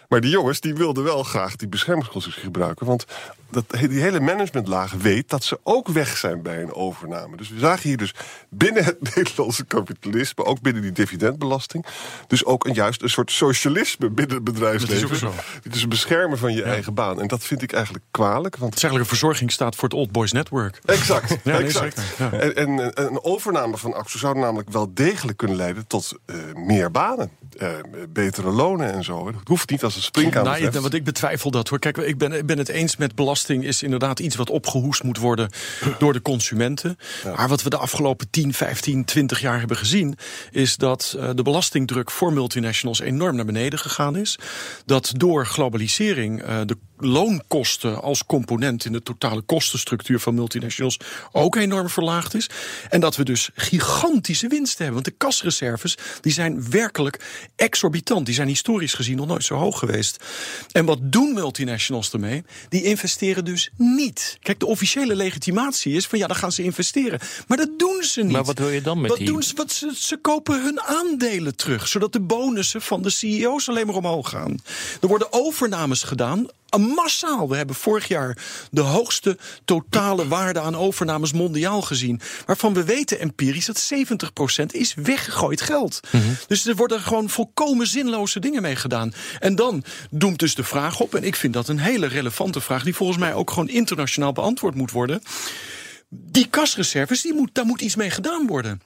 Maar 0.09 0.21
die 0.21 0.31
jongens 0.31 0.59
die 0.59 0.75
wilden 0.75 1.03
wel 1.03 1.23
graag 1.23 1.55
die 1.55 1.67
beschermingsconstructie 1.67 2.43
gebruiken. 2.43 2.85
Want 2.85 3.05
dat, 3.51 3.65
die 3.69 4.01
hele 4.01 4.19
managementlaag 4.19 4.91
weet 4.91 5.29
dat 5.29 5.43
ze 5.43 5.59
ook 5.63 5.87
weg 5.87 6.17
zijn 6.17 6.41
bij 6.41 6.61
een 6.61 6.73
overname. 6.73 7.37
Dus 7.37 7.49
we 7.49 7.59
zagen 7.59 7.87
hier 7.87 7.97
dus 7.97 8.13
binnen 8.49 8.83
het 8.83 8.97
Nederlandse 9.15 9.65
kapitalisme, 9.65 10.45
ook 10.45 10.61
binnen 10.61 10.81
die 10.81 10.91
dividendbelasting, 10.91 11.85
dus 12.27 12.45
ook 12.45 12.65
een, 12.65 12.73
juist 12.73 13.01
een 13.01 13.09
soort 13.09 13.31
socialisme 13.31 14.09
binnen 14.09 14.35
het 14.35 14.43
bedrijfsleven. 14.43 15.07
Dat 15.07 15.17
is 15.17 15.23
ook 15.23 15.33
zo. 15.33 15.41
Het 15.63 15.75
is 15.75 15.87
beschermen 15.87 16.37
van 16.37 16.53
je 16.53 16.63
eigen 16.63 16.93
baan. 16.93 17.21
En 17.21 17.27
dat 17.27 17.43
vind 17.43 17.61
ik 17.61 17.73
eigenlijk 17.73 18.03
kwalijk. 18.11 18.55
Want 18.55 18.73
het 18.73 18.75
is 18.75 18.83
eigenlijk 18.83 19.11
een 19.11 19.17
verzorgingsstaat 19.17 19.75
voor 19.75 19.89
het 19.89 19.97
Old 19.97 20.11
Boys 20.11 20.31
Network. 20.31 20.79
Exact. 20.85 21.37
ja, 21.43 21.59
exact. 21.59 22.01
Ja. 22.17 22.31
En, 22.31 22.55
en, 22.55 22.91
een 23.05 23.23
overname 23.23 23.77
van 23.77 23.93
AXO 23.93 24.17
zou 24.17 24.39
namelijk 24.39 24.69
wel 24.69 24.93
degelijk 24.93 25.37
kunnen 25.37 25.57
leiden 25.57 25.87
tot 25.87 26.13
uh, 26.25 26.35
meer 26.55 26.91
banen. 26.91 27.31
Uh, 27.61 27.69
betere 28.09 28.49
lonen 28.49 28.93
en 28.93 29.03
zo. 29.03 29.27
Het 29.27 29.35
hoeft 29.47 29.69
niet 29.69 29.83
als 29.83 29.95
Nou, 30.43 30.79
wat 30.81 30.93
ik 30.93 31.03
betwijfel 31.03 31.51
dat 31.51 31.67
hoor. 31.67 31.79
Kijk, 31.79 31.97
ik 31.97 32.17
ben, 32.17 32.31
ik 32.31 32.45
ben 32.45 32.57
het 32.57 32.69
eens 32.69 32.97
met 32.97 33.15
belasting 33.15 33.63
is 33.63 33.83
inderdaad 33.83 34.19
iets 34.19 34.35
wat 34.35 34.49
opgehoest 34.49 35.03
moet 35.03 35.17
worden 35.17 35.49
door 35.99 36.13
de 36.13 36.21
consumenten. 36.21 36.97
Maar 37.35 37.47
wat 37.47 37.63
we 37.63 37.69
de 37.69 37.77
afgelopen 37.77 38.29
10, 38.29 38.53
15, 38.53 39.05
20 39.05 39.39
jaar 39.39 39.59
hebben 39.59 39.77
gezien, 39.77 40.17
is 40.51 40.77
dat 40.77 41.15
uh, 41.17 41.29
de 41.35 41.43
belastingdruk 41.43 42.11
voor 42.11 42.33
multinationals 42.33 42.99
enorm 42.99 43.35
naar 43.35 43.45
beneden 43.45 43.79
gegaan 43.79 44.15
is. 44.15 44.39
Dat 44.85 45.11
door 45.15 45.45
globalisering 45.45 46.43
uh, 46.43 46.59
de 46.65 46.77
loonkosten 46.99 48.01
als 48.01 48.25
component 48.25 48.85
in 48.85 48.91
de 48.91 49.03
totale 49.03 49.41
kostenstructuur 49.41 50.19
van 50.19 50.33
multinationals 50.35 50.99
ook 51.31 51.55
enorm 51.55 51.89
verlaagd 51.89 52.33
is. 52.35 52.49
En 52.89 52.99
dat 52.99 53.15
we 53.15 53.23
dus 53.23 53.49
gigantische 53.55 54.47
winsten 54.47 54.83
hebben. 54.85 55.03
Want 55.03 55.05
de 55.17 55.25
kasreserves 55.25 55.97
die 56.21 56.31
zijn 56.33 56.69
werkelijk 56.69 57.19
exorbitant. 57.55 58.25
Die 58.25 58.35
zijn 58.35 58.47
historisch 58.47 58.93
gezien 58.93 59.17
nog 59.17 59.27
nooit 59.27 59.43
zo 59.43 59.55
hoog 59.55 59.79
geweest. 59.79 60.23
En 60.71 60.85
wat 60.85 60.99
doen 61.01 61.33
multinationals 61.33 62.11
ermee? 62.11 62.43
Die 62.69 62.83
investeren 62.83 63.45
dus 63.45 63.69
niet. 63.77 64.37
Kijk, 64.41 64.59
de 64.59 64.65
officiële 64.65 65.15
legitimatie 65.15 65.93
is 65.93 66.07
van 66.07 66.19
ja, 66.19 66.27
dan 66.27 66.35
gaan 66.35 66.51
ze 66.51 66.63
investeren. 66.63 67.19
Maar 67.47 67.57
dat 67.57 67.79
doen 67.79 68.03
ze 68.03 68.21
niet. 68.21 68.31
Maar 68.31 68.43
wat 68.43 68.57
wil 68.57 68.69
je 68.69 68.81
dan 68.81 69.01
met 69.01 69.09
wat 69.09 69.17
die- 69.19 69.27
Doen 69.27 69.43
ze, 69.43 69.53
wat 69.55 69.71
ze, 69.71 69.91
ze 69.95 70.17
kopen 70.17 70.63
hun 70.63 70.81
aandelen 70.81 71.55
terug, 71.55 71.87
zodat 71.87 72.13
de 72.13 72.19
bonussen 72.19 72.81
van 72.81 73.01
de 73.01 73.09
CEO's 73.09 73.69
alleen 73.69 73.85
maar 73.85 73.95
omhoog 73.95 74.29
gaan. 74.29 74.57
Er 75.01 75.07
worden 75.07 75.27
overnames 75.33 76.03
gedaan. 76.03 76.47
Massaal. 76.77 77.49
We 77.49 77.55
hebben 77.55 77.75
vorig 77.75 78.07
jaar 78.07 78.38
de 78.71 78.81
hoogste 78.81 79.38
totale 79.65 80.27
waarde 80.27 80.59
aan 80.59 80.75
overnames 80.75 81.33
mondiaal 81.33 81.81
gezien. 81.81 82.21
Waarvan 82.45 82.73
we 82.73 82.83
weten 82.83 83.19
empirisch 83.19 83.65
dat 83.65 83.91
70% 84.61 84.65
is 84.71 84.93
weggegooid 84.93 85.61
geld. 85.61 85.99
Dus 86.47 86.67
er 86.67 86.75
worden 86.75 86.99
gewoon 87.01 87.29
volkomen 87.29 87.88
zinloze 87.88 88.39
dingen 88.39 88.61
mee 88.61 88.75
gedaan. 88.75 89.13
En 89.39 89.55
dan 89.55 89.83
doemt 90.09 90.39
dus 90.39 90.55
de 90.55 90.63
vraag 90.63 90.99
op, 90.99 91.15
en 91.15 91.23
ik 91.23 91.35
vind 91.35 91.53
dat 91.53 91.67
een 91.67 91.79
hele 91.79 92.07
relevante 92.07 92.61
vraag, 92.61 92.83
die 92.83 92.95
volgens 92.95 93.17
mij 93.17 93.33
ook 93.33 93.49
gewoon 93.49 93.69
internationaal 93.69 94.31
beantwoord 94.31 94.75
moet 94.75 94.91
worden. 94.91 95.21
Die 96.09 96.47
kasreserves, 96.47 97.21
die 97.21 97.33
moet, 97.33 97.49
daar 97.53 97.65
moet 97.65 97.81
iets 97.81 97.95
mee 97.95 98.09
gedaan 98.09 98.47
worden. 98.47 98.81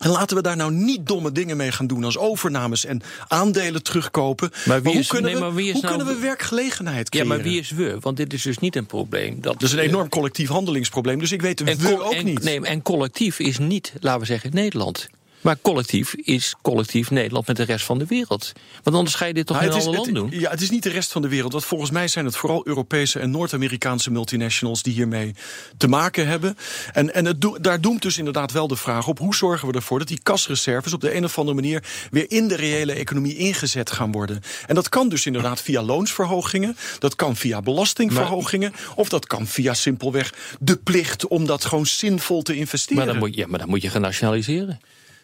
En 0.00 0.10
laten 0.10 0.36
we 0.36 0.42
daar 0.42 0.56
nou 0.56 0.72
niet 0.72 1.06
domme 1.06 1.32
dingen 1.32 1.56
mee 1.56 1.72
gaan 1.72 1.86
doen 1.86 2.04
als 2.04 2.18
overnames 2.18 2.84
en 2.84 3.02
aandelen 3.28 3.82
terugkopen. 3.82 4.50
Maar 4.66 4.82
wie 4.82 4.92
hoe 4.92 5.00
is- 5.00 5.08
kunnen, 5.08 5.24
nee, 5.30 5.40
we, 5.40 5.46
maar 5.46 5.62
hoe 5.62 5.72
nou- 5.72 5.86
kunnen 5.86 6.06
we 6.06 6.16
werkgelegenheid 6.16 7.04
Ja, 7.04 7.08
creëren? 7.20 7.28
maar 7.28 7.42
wie 7.42 7.58
is 7.60 7.70
we? 7.70 7.96
Want 8.00 8.16
dit 8.16 8.32
is 8.32 8.42
dus 8.42 8.58
niet 8.58 8.76
een 8.76 8.86
probleem. 8.86 9.40
Dat, 9.40 9.62
is 9.62 9.72
een 9.72 9.78
enorm 9.78 10.08
collectief 10.08 10.48
handelingsprobleem, 10.48 11.18
dus 11.18 11.32
ik 11.32 11.42
weet 11.42 11.60
en, 11.60 11.78
we 11.78 12.02
ook 12.04 12.12
en- 12.12 12.24
niet. 12.24 12.42
Nee, 12.42 12.60
en 12.60 12.82
collectief 12.82 13.38
is 13.38 13.58
niet, 13.58 13.92
laten 14.00 14.20
we 14.20 14.26
zeggen, 14.26 14.50
Nederland. 14.54 15.08
Maar 15.40 15.56
collectief 15.62 16.14
is 16.14 16.54
collectief 16.62 17.10
Nederland 17.10 17.46
met 17.46 17.56
de 17.56 17.62
rest 17.62 17.84
van 17.84 17.98
de 17.98 18.06
wereld. 18.06 18.52
Want 18.82 18.96
anders 18.96 19.14
ga 19.16 19.24
je 19.24 19.34
dit 19.34 19.46
toch 19.46 19.60
Nou, 19.60 19.68
in 19.68 19.76
alle 19.80 19.96
landen 19.96 20.14
doen? 20.14 20.40
Ja, 20.40 20.50
het 20.50 20.60
is 20.60 20.70
niet 20.70 20.82
de 20.82 20.88
rest 20.90 21.12
van 21.12 21.22
de 21.22 21.28
wereld. 21.28 21.52
Want 21.52 21.64
volgens 21.64 21.90
mij 21.90 22.08
zijn 22.08 22.24
het 22.24 22.36
vooral 22.36 22.66
Europese 22.66 23.18
en 23.18 23.30
Noord-Amerikaanse 23.30 24.10
multinationals 24.10 24.82
die 24.82 24.92
hiermee 24.92 25.34
te 25.76 25.88
maken 25.88 26.26
hebben. 26.26 26.56
En, 26.92 27.14
en 27.14 27.24
het 27.24 27.36
daar 27.60 27.80
doemt 27.80 28.02
dus 28.02 28.18
inderdaad 28.18 28.52
wel 28.52 28.68
de 28.68 28.76
vraag 28.76 29.06
op: 29.08 29.18
hoe 29.18 29.34
zorgen 29.34 29.68
we 29.68 29.74
ervoor 29.74 29.98
dat 29.98 30.08
die 30.08 30.20
kasreserves 30.22 30.92
op 30.92 31.00
de 31.00 31.14
een 31.14 31.24
of 31.24 31.38
andere 31.38 31.56
manier 31.56 31.84
weer 32.10 32.30
in 32.30 32.48
de 32.48 32.56
reële 32.56 32.92
economie 32.92 33.36
ingezet 33.36 33.90
gaan 33.92 34.12
worden? 34.12 34.40
En 34.66 34.74
dat 34.74 34.88
kan 34.88 35.08
dus 35.08 35.26
inderdaad 35.26 35.60
via 35.62 35.82
loonsverhogingen, 35.82 36.76
dat 36.98 37.16
kan 37.16 37.36
via 37.36 37.62
belastingverhogingen, 37.62 38.72
of 38.94 39.08
dat 39.08 39.26
kan 39.26 39.46
via 39.46 39.74
simpelweg 39.74 40.34
de 40.60 40.76
plicht 40.76 41.26
om 41.26 41.46
dat 41.46 41.64
gewoon 41.64 41.86
zinvol 41.86 42.42
te 42.42 42.54
investeren. 42.56 42.96
Maar 42.96 43.06
dan 43.06 43.18
moet, 43.18 43.34
je- 43.34 43.40
ja, 43.40 43.46
maar 43.46 43.58
dan 43.58 43.68
moet 43.68 43.82
je 43.82 43.90
gaan 43.90 44.00
nationaliseren. 44.00 44.80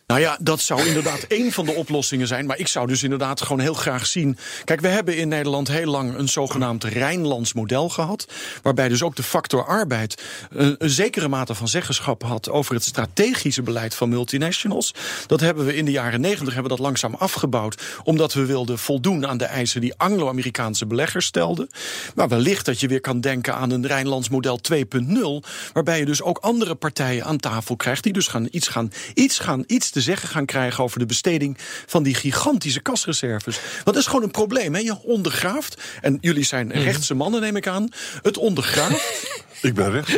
Nou 0.06 0.20
ja, 0.20 0.38
dat 0.40 0.60
zou 0.60 0.86
inderdaad 0.86 1.22
één 1.38 1.52
van 1.52 1.64
de 1.64 1.74
oplossingen 1.74 2.26
zijn. 2.26 2.46
Maar 2.46 2.58
ik 2.58 2.68
zou 2.68 2.86
dus 2.86 3.02
inderdaad 3.02 3.42
gewoon 3.42 3.60
heel 3.60 3.74
graag 3.74 4.06
zien. 4.06 4.38
Kijk, 4.64 4.80
we 4.80 4.88
hebben 4.88 5.16
in 5.16 5.28
Nederland 5.28 5.68
heel 5.68 5.90
lang 5.90 6.14
een 6.14 6.28
zogenaamd 6.28 6.84
Rijnlands 6.84 7.52
model 7.52 7.88
gehad. 7.88 8.26
Waarbij 8.62 8.88
dus 8.88 9.02
ook 9.02 9.16
de 9.16 9.22
factor 9.22 9.64
arbeid 9.64 10.22
een, 10.50 10.74
een 10.78 10.90
zekere 10.90 11.28
mate 11.28 11.54
van 11.54 11.68
zeggenschap 11.68 12.22
had 12.22 12.50
over 12.50 12.74
het 12.74 12.84
strategische 12.84 13.62
beleid 13.62 13.94
van 13.94 14.08
multinationals. 14.08 14.94
Dat 15.26 15.40
hebben 15.40 15.66
we 15.66 15.76
in 15.76 15.84
de 15.84 15.90
jaren 15.90 16.20
negentig 16.20 16.52
hebben 16.52 16.70
dat 16.70 16.80
langzaam 16.80 17.14
afgebouwd. 17.14 17.82
Omdat 18.02 18.32
we 18.32 18.44
wilden 18.44 18.78
voldoen 18.78 19.26
aan 19.26 19.38
de 19.38 19.44
eisen 19.44 19.80
die 19.80 19.94
Anglo-Amerikaanse 19.96 20.86
beleggers 20.86 21.26
stelden. 21.26 21.68
Maar 22.14 22.28
wellicht 22.28 22.66
dat 22.66 22.80
je 22.80 22.88
weer 22.88 23.00
kan 23.00 23.20
denken 23.20 23.54
aan 23.54 23.70
een 23.70 23.86
Rijnlands 23.86 24.28
model 24.28 24.60
2.0. 24.72 25.48
Waarbij 25.72 25.98
je 25.98 26.04
dus 26.04 26.22
ook 26.22 26.38
andere 26.38 26.74
partijen 26.74 27.24
aan 27.24 27.38
tafel 27.38 27.76
krijgt. 27.76 28.02
Die 28.02 28.12
dus 28.12 28.28
gaan 28.28 28.48
iets, 28.50 28.68
gaan, 28.68 28.92
iets, 29.14 29.38
gaan, 29.38 29.64
iets 29.66 29.94
te 29.96 30.02
zeggen 30.02 30.28
gaan 30.28 30.44
krijgen 30.44 30.84
over 30.84 30.98
de 30.98 31.06
besteding 31.06 31.58
van 31.86 32.02
die 32.02 32.14
gigantische 32.14 32.80
kasreserves. 32.80 33.60
Want 33.74 33.84
dat 33.84 33.96
is 33.96 34.06
gewoon 34.06 34.22
een 34.22 34.30
probleem. 34.30 34.74
Hè? 34.74 34.80
Je 34.80 35.02
ondergraaft. 35.02 35.82
En 36.00 36.18
jullie 36.20 36.44
zijn 36.44 36.72
rechtse 36.72 37.14
mannen, 37.14 37.40
neem 37.40 37.56
ik 37.56 37.66
aan. 37.66 37.88
Het 38.22 38.36
ondergraaft. 38.36 39.26
Ik 39.62 39.74
ben 39.74 39.90
rechts. 39.90 40.12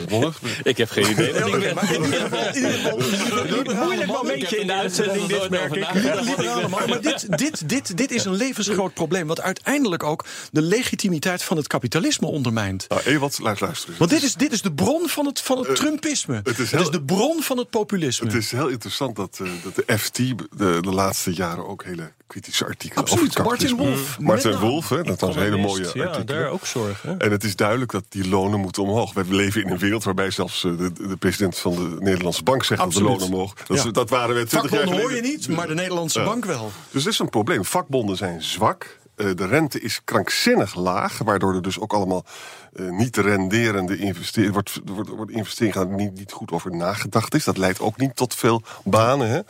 Ik 0.63 0.77
heb 0.77 0.91
geen 0.91 1.11
idee 1.11 1.33
wat 1.33 1.47
ik 1.47 1.61
ben. 1.61 1.75
Maar 1.75 1.95
in 1.95 2.05
ieder 2.05 2.21
geval, 2.21 2.49
in 2.49 2.55
ieder 2.55 2.71
geval 2.71 3.85
Moeilijk 3.85 4.07
momentje 4.07 4.57
in 4.57 4.67
de 4.67 4.73
uitzending, 4.73 5.27
dit 5.27 5.51
merk 5.51 5.75
ik. 5.75 5.93
Liberale 5.95 6.69
man, 6.69 6.89
maar 6.89 7.01
dit, 7.01 7.39
dit, 7.39 7.69
dit, 7.69 7.97
dit 7.97 8.11
is 8.11 8.25
een 8.25 8.35
levensgroot 8.35 8.95
probleem. 8.95 9.27
Wat 9.27 9.41
uiteindelijk 9.41 10.03
ook 10.03 10.25
de 10.51 10.63
legitimiteit 10.63 11.43
van 11.43 11.57
het 11.57 11.67
kapitalisme 11.67 12.27
ondermijnt. 12.27 12.87
Nou, 12.89 13.03
Ewald, 13.05 13.39
luister, 13.39 13.67
luister. 13.67 13.89
eens. 13.89 13.99
Want 13.99 14.11
dit 14.11 14.23
is, 14.23 14.35
dit 14.35 14.53
is 14.53 14.63
de 14.63 14.73
bron 14.73 15.09
van 15.09 15.27
het, 15.27 15.41
van 15.41 15.59
het 15.59 15.77
Trumpisme. 15.77 16.41
het 16.45 16.59
is 16.59 16.71
Het 16.71 16.81
is 16.81 16.91
de 16.91 17.03
bron 17.03 17.43
van 17.43 17.59
het 17.59 17.71
populisme. 17.71 18.27
Het 18.27 18.35
is 18.35 18.51
heel 18.51 18.69
interessant 18.69 19.17
dat, 19.17 19.39
eh, 19.43 19.49
dat 19.63 19.75
de 19.87 19.99
FT 19.99 20.17
de, 20.17 20.35
de 20.81 20.93
laatste 20.93 21.35
jaren 21.35 21.67
ook 21.69 21.85
hele 21.85 22.13
kritische 22.27 22.65
artikelen 22.65 23.05
Absoluut, 23.05 23.39
over 23.39 23.53
het 23.53 23.61
Martin 23.61 23.77
Wolf. 23.77 24.19
Martin. 24.19 24.57
Wolf, 24.57 24.89
hè, 24.89 25.03
dat 25.03 25.21
was 25.21 25.37
een 25.37 25.43
hele 25.43 25.57
mooie 25.57 25.83
Ja, 25.83 25.89
artikelen. 26.05 26.27
daar 26.27 26.49
ook 26.49 26.67
zorgen. 26.67 27.19
En 27.19 27.31
het 27.31 27.45
is 27.45 27.57
duidelijk 27.57 27.93
dat 27.93 28.05
die 28.09 28.29
lonen 28.29 28.61
moeten 28.61 28.83
omhoog. 28.83 29.13
We 29.29 29.35
leven 29.35 29.63
in 29.65 29.71
een 29.71 29.79
wereld 29.79 30.05
waarbij 30.05 30.31
zelfs 30.31 30.65
eh, 30.65 30.77
de, 30.79 30.93
de 30.93 31.17
president 31.17 31.59
van 31.59 31.75
de 31.75 31.97
Nederlandse 31.99 32.43
bank 32.43 32.65
zegt 32.65 32.81
dat 32.81 32.93
de 32.93 33.03
lonen 33.03 33.27
omhoog. 33.27 33.55
Dat, 33.55 33.83
Ja. 33.83 33.91
dat 33.91 34.11
waren 34.11 34.35
we 34.35 34.45
20 34.45 34.71
jaar 34.71 34.81
Vakbonden 34.81 35.05
geleden. 35.07 35.23
hoor 35.25 35.31
je 35.31 35.37
niet, 35.37 35.49
maar 35.57 35.67
de 35.67 35.75
Nederlandse 35.75 36.19
Ja. 36.19 36.25
bank 36.25 36.45
wel. 36.45 36.71
Dus 36.91 37.03
dat 37.05 37.13
is 37.13 37.19
een 37.19 37.29
probleem. 37.29 37.65
Vakbonden 37.65 38.17
zijn 38.17 38.43
zwak. 38.43 38.99
Eh, 39.17 39.27
de 39.35 39.47
rente 39.47 39.81
is 39.81 40.01
krankzinnig 40.05 40.75
laag, 40.75 41.19
waardoor 41.19 41.55
er 41.55 41.63
dus 41.63 41.79
ook 41.79 41.93
allemaal 41.93 42.25
eh, 42.73 42.89
niet 42.91 43.17
renderende 43.17 43.97
investeringen, 43.99 44.53
wordt, 44.53 44.81
wordt, 44.85 45.09
wordt 45.11 45.31
investeringen 45.31 45.95
niet, 45.97 46.15
niet 46.15 46.33
goed 46.33 46.51
over 46.51 46.77
nagedacht 46.77 47.35
is. 47.35 47.45
Dat 47.45 47.57
leidt 47.57 47.81
ook 47.81 47.97
niet 47.97 48.17
tot 48.17 48.35
veel 48.35 48.63
banen. 48.85 49.29
Hè? 49.31 49.41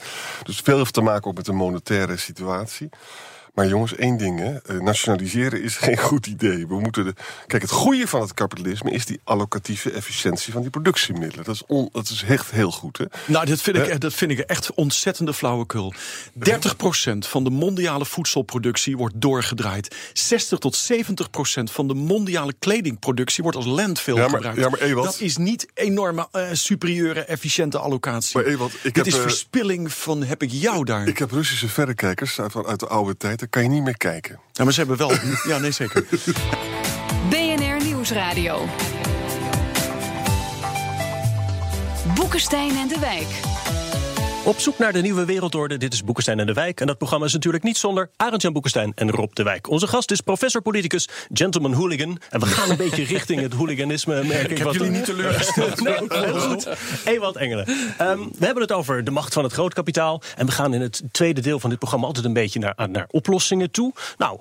Dus 0.43 0.61
veel 0.61 0.79
heeft 0.79 0.93
te 0.93 1.01
maken 1.01 1.31
ook 1.31 1.37
met 1.37 1.45
de 1.45 1.53
monetaire 1.53 2.17
situatie. 2.17 2.89
Maar 3.59 3.67
jongens, 3.69 3.95
één 3.95 4.17
ding, 4.17 4.39
hè. 4.39 4.57
Eh, 4.57 4.81
nationaliseren 4.81 5.63
is 5.63 5.77
geen 5.87 5.97
goed 5.99 6.27
idee. 6.27 6.67
We 6.67 6.81
moeten 6.81 7.05
de... 7.05 7.15
Kijk, 7.47 7.63
het 7.63 7.71
goede 7.71 8.07
van 8.07 8.21
het 8.21 8.35
kapitalisme 8.35 8.91
is 8.91 9.07
die 9.07 9.21
allocatieve 9.25 9.91
efficiëntie 9.91 10.53
van 10.53 10.63
die 10.63 10.71
productiemiddelen. 10.71 11.45
Dat 11.45 11.55
is, 11.55 11.63
on... 11.67 11.89
dat 11.93 12.09
is 12.09 12.23
echt 12.23 12.51
heel 12.51 12.71
goed. 12.71 12.99
Hè? 12.99 13.05
Nou, 13.27 13.47
dat 13.47 13.61
vind, 13.61 13.77
ik, 13.77 13.87
echt- 13.87 14.01
dat 14.01 14.15
vind 14.15 14.31
ik 14.31 14.39
echt 14.39 14.75
ontzettende 14.75 15.35
flauwekul. 15.35 15.95
30% 15.95 15.99
van 17.19 17.45
de 17.45 17.51
mondiale 17.51 18.05
voedselproductie 18.05 18.97
wordt 18.97 19.21
doorgedraaid. 19.21 19.97
60 20.13 20.59
tot 20.59 20.91
70% 20.93 21.63
van 21.73 21.89
de 21.89 21.95
mondiale 21.95 22.53
kledingproductie 22.59 23.43
wordt 23.43 23.57
als 23.59 23.67
landfill 23.67 24.15
Ja, 24.15 24.21
maar- 24.21 24.31
gebruikt. 24.31 24.61
ja, 24.61 24.69
maar 24.69 24.81
Ewald- 24.81 25.07
dat 25.07 25.21
is 25.21 25.37
niet 25.37 25.67
enorme, 25.75 26.29
eh, 26.33 26.49
superieure, 26.53 27.21
efficiënte 27.21 27.79
allocatie. 27.79 28.37
Maar 28.37 28.47
Ewald, 28.47 28.73
ik 28.75 28.83
Dit 28.83 28.97
heb, 28.97 29.07
is 29.07 29.15
eh, 29.15 29.21
verspilling 29.21 29.93
van 29.93 30.23
heb 30.23 30.43
ik 30.43 30.51
jou 30.53 30.85
daar. 30.85 31.07
Ik 31.09 31.19
heb 31.19 31.31
Russische 31.31 31.69
verrekijkers 31.69 32.41
uit, 32.41 32.67
uit 32.67 32.81
de 32.81 32.87
oude 32.89 33.17
tijd. 33.17 33.47
Kan 33.51 33.63
je 33.63 33.69
niet 33.69 33.83
meer 33.83 33.97
kijken. 33.97 34.41
Ja, 34.53 34.65
maar 34.65 34.73
ze 34.73 34.79
hebben 34.79 34.99
wel. 34.99 35.13
ja, 35.47 35.59
nee, 35.59 35.71
zeker. 35.71 36.05
BNR 37.31 37.85
Nieuwsradio. 37.85 38.67
Boekenstein 42.15 42.77
en 42.77 42.89
de 42.89 42.99
Wijk. 43.01 43.27
Op 44.49 44.59
zoek 44.59 44.79
naar 44.79 44.93
de 44.93 45.01
nieuwe 45.01 45.25
wereldorde. 45.25 45.77
Dit 45.77 45.93
is 45.93 46.05
Boekenstein 46.05 46.41
en 46.41 46.47
de 46.47 46.53
Wijk. 46.53 46.81
En 46.81 46.87
dat 46.87 46.99
programma 46.99 47.27
is 47.27 47.33
natuurlijk 47.33 47.65
niet 47.65 47.77
zonder 47.77 48.11
Arend-Jan 48.17 48.53
Boekenstein 48.53 48.93
en 48.95 49.11
Rob 49.11 49.35
de 49.35 49.43
Wijk. 49.43 49.69
Onze 49.69 49.87
gast 49.87 50.11
is 50.11 50.21
professor 50.21 50.63
politicus 50.63 51.09
Gentleman 51.33 51.73
Hooligan. 51.73 52.21
En 52.31 52.41
we 52.41 52.47
gaan 52.47 52.71
een 52.71 52.77
beetje 52.77 53.05
richting 53.05 53.41
het 53.41 53.53
hooliganisme, 53.53 54.23
merk 54.25 54.43
ik. 54.43 54.51
Ik 54.51 54.57
heb 54.57 54.67
wat 54.67 54.75
jullie 54.75 54.91
niet 54.91 55.05
teleurgesteld. 55.05 55.81
Nee, 55.89 55.97
heel 56.09 56.41
goed. 56.41 56.69
Ewald 57.05 57.37
Engelen. 57.37 57.67
Ehm, 57.99 58.19
we 58.39 58.45
hebben 58.45 58.63
het 58.63 58.73
over 58.73 59.05
de 59.05 59.11
macht 59.11 59.33
van 59.33 59.45
het 59.45 59.53
grootkapitaal. 59.53 60.23
En 60.37 60.47
we 60.47 60.53
gaan 60.53 60.75
in 60.75 60.81
het 60.81 61.03
tweede 61.11 61.41
deel 61.41 61.61
van 61.61 61.71
dit 61.71 61.79
programma 61.79 62.07
altijd 62.07 62.25
een 62.25 62.33
beetje 62.33 62.59
naar, 62.59 62.89
naar 62.91 63.07
oplossingen 63.11 63.71
toe. 63.71 63.93
Nou. 64.17 64.39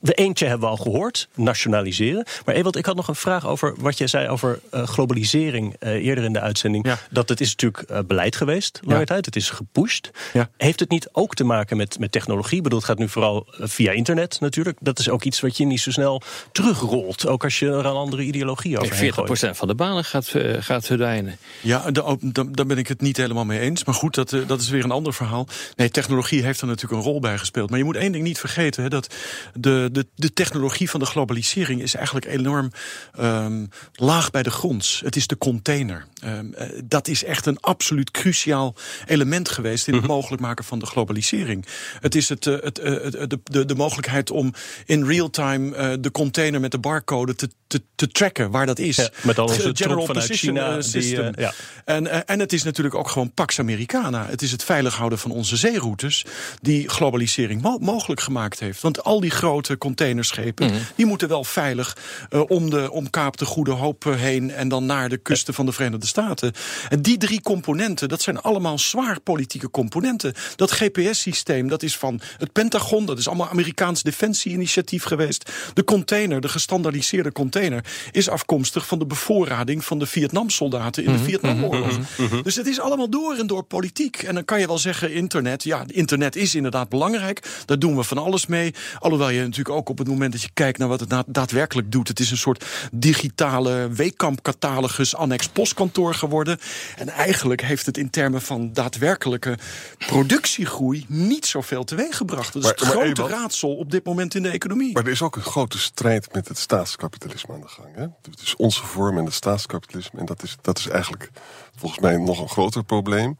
De 0.00 0.12
eentje 0.14 0.46
hebben 0.46 0.68
we 0.68 0.76
al 0.76 0.82
gehoord, 0.82 1.28
nationaliseren. 1.34 2.26
Maar 2.44 2.54
Ewald, 2.54 2.76
ik 2.76 2.86
had 2.86 2.96
nog 2.96 3.08
een 3.08 3.14
vraag 3.14 3.46
over 3.46 3.74
wat 3.78 3.98
jij 3.98 4.06
zei 4.06 4.28
over 4.28 4.60
eh, 4.70 4.82
globalisering 4.86 5.76
eh, 5.78 5.92
eerder 5.92 6.24
in 6.24 6.32
de 6.32 6.40
uitzending. 6.40 6.86
Ja. 6.86 6.98
Dat 7.10 7.28
het 7.28 7.40
is 7.40 7.50
natuurlijk 7.50 7.82
eh, 7.90 7.98
beleid 8.06 8.36
geweest, 8.36 8.80
lange 8.82 8.98
Ja. 8.98 9.04
tijd. 9.04 9.26
Het 9.26 9.36
is 9.36 9.50
gepusht. 9.50 10.10
Ja. 10.32 10.48
Heeft 10.56 10.80
het 10.80 10.90
niet 10.90 11.08
ook 11.12 11.34
te 11.34 11.44
maken 11.44 11.76
met, 11.76 11.98
met 11.98 12.12
technologie? 12.12 12.56
Ik 12.56 12.62
bedoel, 12.62 12.78
het 12.78 12.88
gaat 12.88 12.98
nu 12.98 13.08
vooral 13.08 13.46
via 13.50 13.92
internet 13.92 14.40
natuurlijk. 14.40 14.78
Dat 14.80 14.98
is 14.98 15.08
ook 15.08 15.24
iets 15.24 15.40
wat 15.40 15.56
je 15.56 15.64
niet 15.66 15.80
zo 15.80 15.90
snel 15.90 16.22
terugrolt. 16.52 17.26
Ook 17.26 17.44
als 17.44 17.58
je 17.58 17.66
er 17.66 17.72
een 17.74 17.84
andere 17.84 18.22
ideologie 18.22 18.78
over 18.78 19.00
Nee, 19.00 19.12
40% 19.12 19.56
van 19.56 19.68
de 19.68 19.74
banen 19.74 20.04
gaat, 20.04 20.32
gaat 20.58 20.86
verdwijnen. 20.86 21.36
Ja, 21.62 21.90
daar 21.90 22.66
ben 22.66 22.78
ik 22.78 22.88
het 22.88 23.00
niet 23.00 23.16
helemaal 23.16 23.44
mee 23.44 23.60
eens. 23.60 23.84
Maar 23.84 23.94
goed, 23.94 24.14
dat, 24.14 24.36
dat 24.46 24.60
is 24.60 24.68
weer 24.68 24.84
een 24.84 24.90
ander 24.90 25.14
verhaal. 25.14 25.46
Nee, 25.76 25.88
technologie 25.90 26.42
heeft 26.42 26.60
er 26.60 26.66
natuurlijk 26.66 27.02
een 27.02 27.08
rol 27.10 27.20
bij 27.20 27.38
gespeeld. 27.38 27.70
Maar 27.70 27.78
je 27.78 27.84
moet 27.84 27.96
één 27.96 28.12
ding 28.12 28.24
niet 28.24 28.38
vergeten: 28.38 28.82
hè, 28.82 28.88
dat 28.88 29.14
de 29.54 29.77
de, 29.78 29.88
de, 29.92 30.06
de 30.14 30.32
technologie 30.32 30.90
van 30.90 31.00
de 31.00 31.06
globalisering 31.06 31.82
is 31.82 31.94
eigenlijk 31.94 32.26
enorm 32.26 32.70
ehm, 33.14 33.66
laag 33.94 34.30
bij 34.30 34.42
de 34.42 34.50
gronds. 34.50 35.00
Het 35.04 35.16
is 35.16 35.26
de 35.26 35.38
container. 35.38 36.06
Ehm, 36.22 36.52
eh, 36.52 36.68
dat 36.84 37.08
is 37.08 37.24
echt 37.24 37.46
een 37.46 37.60
absoluut 37.60 38.10
cruciaal 38.10 38.74
element 39.06 39.48
geweest 39.48 39.86
in 39.88 39.92
het 39.94 40.02
Mhm. 40.02 40.12
mogelijk 40.12 40.42
maken 40.42 40.64
van 40.64 40.78
de 40.78 40.86
globalisering. 40.86 41.66
Het 42.00 42.14
is 42.14 42.28
het, 42.28 42.46
eh, 42.46 42.54
het, 42.60 42.78
eh, 42.78 42.92
het, 42.92 43.30
de, 43.30 43.40
de, 43.44 43.64
de 43.64 43.74
mogelijkheid 43.74 44.30
om 44.30 44.54
in 44.86 45.04
real 45.04 45.30
time 45.30 46.00
de 46.00 46.10
container 46.10 46.60
met 46.60 46.70
de 46.70 46.78
barcode 46.78 47.34
te, 47.34 47.48
te, 47.66 47.82
te 47.94 48.08
tracken 48.08 48.50
waar 48.50 48.66
dat 48.66 48.78
is. 48.78 48.96
Ja, 48.96 49.10
met 49.22 49.38
al 49.38 49.46
onze 49.46 49.70
General 49.74 50.06
vanuit 50.06 50.30
China, 50.32 50.72
die, 50.72 50.82
System. 50.82 51.32
ja. 51.36 51.52
En, 51.84 52.26
en 52.26 52.38
het 52.40 52.52
is 52.52 52.62
natuurlijk 52.62 52.94
ook 52.94 53.08
gewoon 53.08 53.32
Pax 53.32 53.58
Americana. 53.58 54.26
Het 54.28 54.42
is 54.42 54.50
het 54.52 54.64
veilig 54.64 54.96
houden 54.96 55.18
van 55.18 55.30
onze 55.30 55.56
zeeroutes 55.56 56.24
die 56.60 56.88
globalisering 56.88 57.62
mo- 57.62 57.78
mogelijk 57.78 58.20
gemaakt 58.20 58.60
heeft. 58.60 58.80
Want 58.80 59.02
al 59.02 59.20
die 59.20 59.30
grote 59.30 59.67
containerschepen, 59.76 60.66
Mhm. 60.66 60.76
die 60.94 61.06
moeten 61.06 61.28
wel 61.28 61.44
veilig 61.44 61.96
eh, 62.30 62.42
om, 62.46 62.70
de, 62.70 62.90
om 62.90 63.10
Kaap 63.10 63.36
de 63.36 63.44
Goede 63.44 63.70
Hoop 63.70 64.06
eh, 64.06 64.14
heen 64.14 64.50
en 64.50 64.68
dan 64.68 64.86
naar 64.86 65.08
de 65.08 65.16
kusten 65.16 65.54
van 65.54 65.66
de 65.66 65.72
Verenigde 65.72 66.06
Staten. 66.06 66.52
En 66.88 67.02
die 67.02 67.16
drie 67.18 67.40
componenten, 67.42 68.08
dat 68.08 68.22
zijn 68.22 68.40
allemaal 68.40 68.78
zwaar 68.78 69.20
politieke 69.20 69.70
componenten. 69.70 70.34
Dat 70.56 70.70
GPS-systeem, 70.70 71.68
dat 71.68 71.82
is 71.82 71.96
van 71.96 72.20
het 72.38 72.52
Pentagon, 72.52 73.06
dat 73.06 73.18
is 73.18 73.26
allemaal 73.28 73.48
Amerikaans 73.48 74.02
defensie-initiatief 74.02 75.02
geweest. 75.04 75.50
De 75.74 75.84
container, 75.84 76.40
de 76.40 76.48
gestandaardiseerde 76.48 77.32
container, 77.32 77.84
is 78.12 78.28
afkomstig 78.28 78.86
van 78.86 78.98
de 78.98 79.06
bevoorrading 79.06 79.84
van 79.84 79.98
de 79.98 80.06
Vietnam-soldaten 80.06 81.04
in 81.04 81.12
de 81.12 81.18
Mhm, 81.18 81.26
Vietnamoorlog. 81.28 81.98
mhm. 82.18 82.42
Dus 82.42 82.54
het 82.56 82.66
is 82.66 82.80
allemaal 82.80 83.10
door 83.10 83.34
en 83.34 83.46
door 83.46 83.62
politiek. 83.62 84.16
En 84.22 84.34
dan 84.34 84.44
kan 84.44 84.60
je 84.60 84.66
wel 84.66 84.78
zeggen, 84.78 85.12
internet, 85.12 85.64
ja, 85.64 85.84
internet 85.86 86.36
is 86.36 86.54
inderdaad 86.54 86.88
belangrijk. 86.88 87.62
Daar 87.64 87.78
doen 87.78 87.96
we 87.96 88.02
van 88.02 88.18
alles 88.18 88.46
mee. 88.46 88.74
Alhoewel 88.98 89.30
je 89.30 89.48
natuurlijk 89.58 89.88
ook 89.88 89.88
op 89.98 89.98
het 89.98 90.08
moment 90.08 90.32
dat 90.32 90.42
je 90.42 90.48
kijkt 90.54 90.78
naar 90.78 90.88
wat 90.88 91.00
het 91.00 91.14
daadwerkelijk 91.26 91.92
doet. 91.92 92.08
Het 92.08 92.20
is 92.20 92.30
een 92.30 92.36
soort 92.36 92.64
digitale 92.92 93.88
weekkampcatalogus 93.88 95.14
annex 95.14 95.48
postkantoor 95.48 96.14
geworden. 96.14 96.58
En 96.96 97.08
eigenlijk 97.08 97.60
heeft 97.62 97.86
het 97.86 97.96
in 97.96 98.10
termen 98.10 98.42
van 98.42 98.72
daadwerkelijke 98.72 99.58
productiegroei 100.06 101.04
niet 101.08 101.46
zoveel 101.46 101.84
teweeggebracht. 101.84 102.52
Dat 102.52 102.62
is 102.62 102.68
Maar- 102.68 102.78
het 102.78 102.94
maar 102.94 103.04
grote 103.14 103.26
raadsel 103.34 103.76
op 103.76 103.90
dit 103.90 104.04
moment 104.04 104.34
in 104.34 104.42
de 104.42 104.48
economie. 104.50 104.92
Maar 104.92 105.04
er 105.04 105.10
is 105.10 105.22
ook 105.22 105.36
een 105.36 105.42
grote 105.42 105.78
strijd 105.78 106.32
met 106.32 106.48
het 106.48 106.58
staatskapitalisme 106.58 107.54
aan 107.54 107.60
de 107.60 107.68
gang. 107.68 107.94
Hè? 107.94 108.02
Het 108.30 108.40
is 108.42 108.56
onze 108.56 108.82
vorm 108.86 109.18
en 109.18 109.24
het 109.24 109.34
staatskapitalisme. 109.34 110.18
En 110.20 110.26
dat 110.26 110.42
is, 110.42 110.56
dat 110.60 110.78
is 110.78 110.88
eigenlijk 110.88 111.30
volgens 111.76 112.00
mij 112.00 112.16
nog 112.16 112.40
een 112.40 112.48
groter 112.48 112.84
probleem. 112.84 113.38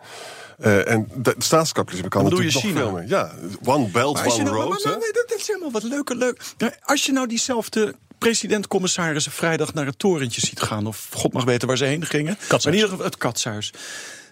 Eh, 0.58 0.90
en 0.90 1.08
de, 1.16 1.30
het 1.30 1.44
staatskapitalisme 1.44 2.08
kan 2.08 2.22
natuurlijk 2.24 2.50
je 2.50 2.54
nog 2.54 2.64
China? 2.66 2.80
veel 2.80 2.90
meer. 2.92 3.08
Ja, 3.08 3.32
one 3.64 3.88
belt, 3.88 4.14
Maar 4.16 4.26
one 4.26 4.42
nou- 4.42 4.56
road. 4.56 4.84
maar- 4.84 4.98
nee, 4.98 5.12
dat 5.12 5.34
is 5.38 5.46
helemaal 5.46 5.70
wat 5.70 5.82
leuk. 5.82 6.07
Leuk. 6.16 6.40
Nou, 6.58 6.72
Als 6.80 7.06
je 7.06 7.12
nou 7.12 7.26
diezelfde 7.26 7.94
president-commissarissen 8.18 9.32
vrijdag 9.32 9.74
naar 9.74 9.86
het 9.86 9.98
torentje 9.98 10.40
ziet 10.40 10.60
gaan, 10.60 10.86
of 10.86 11.08
god 11.12 11.32
mag 11.32 11.44
weten 11.44 11.68
waar 11.68 11.76
ze 11.76 11.84
heen 11.84 12.06
gingen, 12.06 12.38
maar 12.50 12.66
in 12.66 12.72
ieder 12.72 12.88
geval 12.88 13.04
het 13.04 13.16
katshuis. 13.16 13.72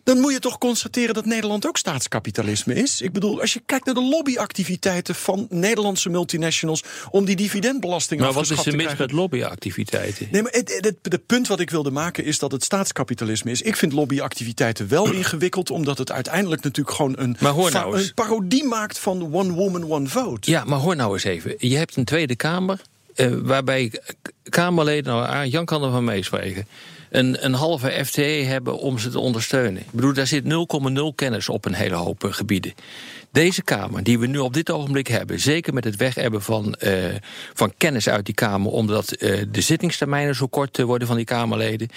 Dan 0.06 0.20
moet 0.20 0.32
je 0.32 0.38
toch 0.38 0.58
constateren 0.58 1.14
dat 1.14 1.24
Nederland 1.24 1.66
ook 1.66 1.76
staatskapitalisme 1.76 2.74
is. 2.74 3.00
Ik 3.00 3.12
bedoel, 3.12 3.40
als 3.40 3.52
je 3.52 3.62
kijkt 3.66 3.84
naar 3.84 3.94
de 3.94 4.02
lobbyactiviteiten 4.02 5.14
van 5.14 5.46
Nederlandse 5.50 6.08
multinationals 6.08 6.82
om 7.10 7.24
die 7.24 7.36
dividendbelasting 7.36 8.20
Maar 8.20 8.32
wat 8.32 8.50
is 8.50 8.66
er 8.66 8.76
mis 8.76 8.96
met 8.96 9.12
lobbyactiviteiten? 9.12 10.28
Nee, 10.30 10.42
maar 10.42 10.52
het, 10.52 10.78
het, 10.80 10.96
het 11.02 11.26
punt 11.26 11.48
wat 11.48 11.60
ik 11.60 11.70
wilde 11.70 11.90
maken 11.90 12.24
is 12.24 12.38
dat 12.38 12.52
het 12.52 12.64
staatskapitalisme 12.64 13.50
is. 13.50 13.62
Ik 13.62 13.76
vind 13.76 13.92
lobbyactiviteiten 13.92 14.88
wel 14.88 15.12
ingewikkeld, 15.20 15.70
omdat 15.70 15.98
het 15.98 16.12
uiteindelijk 16.12 16.62
natuurlijk 16.62 16.96
gewoon 16.96 17.14
een, 17.18 17.36
nou 17.40 17.74
een 17.74 18.14
parodie 18.14 18.64
maakt 18.64 18.98
van 18.98 19.34
one 19.34 19.52
woman, 19.52 19.90
one 19.90 20.08
vote. 20.08 20.50
Ja, 20.50 20.64
maar 20.64 20.78
hoor 20.78 20.96
nou 20.96 21.12
eens 21.12 21.24
even. 21.24 21.54
Je 21.58 21.76
hebt 21.76 21.96
een 21.96 22.04
Tweede 22.04 22.36
Kamer 22.36 22.80
eh, 23.14 23.32
waarbij 23.42 23.92
Kamerleden, 24.48 25.14
nou, 25.14 25.46
Jan 25.46 25.64
kan 25.64 25.82
ervan 25.82 26.04
meespreken, 26.04 26.66
een, 27.16 27.44
een 27.44 27.54
halve 27.54 28.04
FTE 28.04 28.22
hebben 28.22 28.78
om 28.78 28.98
ze 28.98 29.08
te 29.08 29.18
ondersteunen. 29.18 29.82
Ik 29.82 29.90
bedoel, 29.90 30.12
daar 30.12 30.26
zit 30.26 30.44
0,0 30.44 30.48
kennis 31.14 31.48
op 31.48 31.64
een 31.64 31.74
hele 31.74 31.94
hoop 31.94 32.24
eh, 32.24 32.32
gebieden. 32.32 32.74
Deze 33.36 33.62
Kamer, 33.62 34.02
die 34.02 34.18
we 34.18 34.26
nu 34.26 34.38
op 34.38 34.54
dit 34.54 34.70
ogenblik 34.70 35.06
hebben, 35.06 35.40
zeker 35.40 35.74
met 35.74 35.84
het 35.84 35.96
weghebben 35.96 36.42
van, 36.42 36.74
eh, 36.74 37.14
van 37.54 37.72
kennis 37.76 38.08
uit 38.08 38.26
die 38.26 38.34
Kamer, 38.34 38.70
omdat 38.70 39.12
eh, 39.12 39.42
de 39.50 39.60
zittingstermijnen 39.60 40.34
zo 40.34 40.46
kort 40.46 40.78
eh, 40.78 40.84
worden 40.84 41.08
van 41.08 41.16
die 41.16 41.24
Kamerleden, 41.24 41.88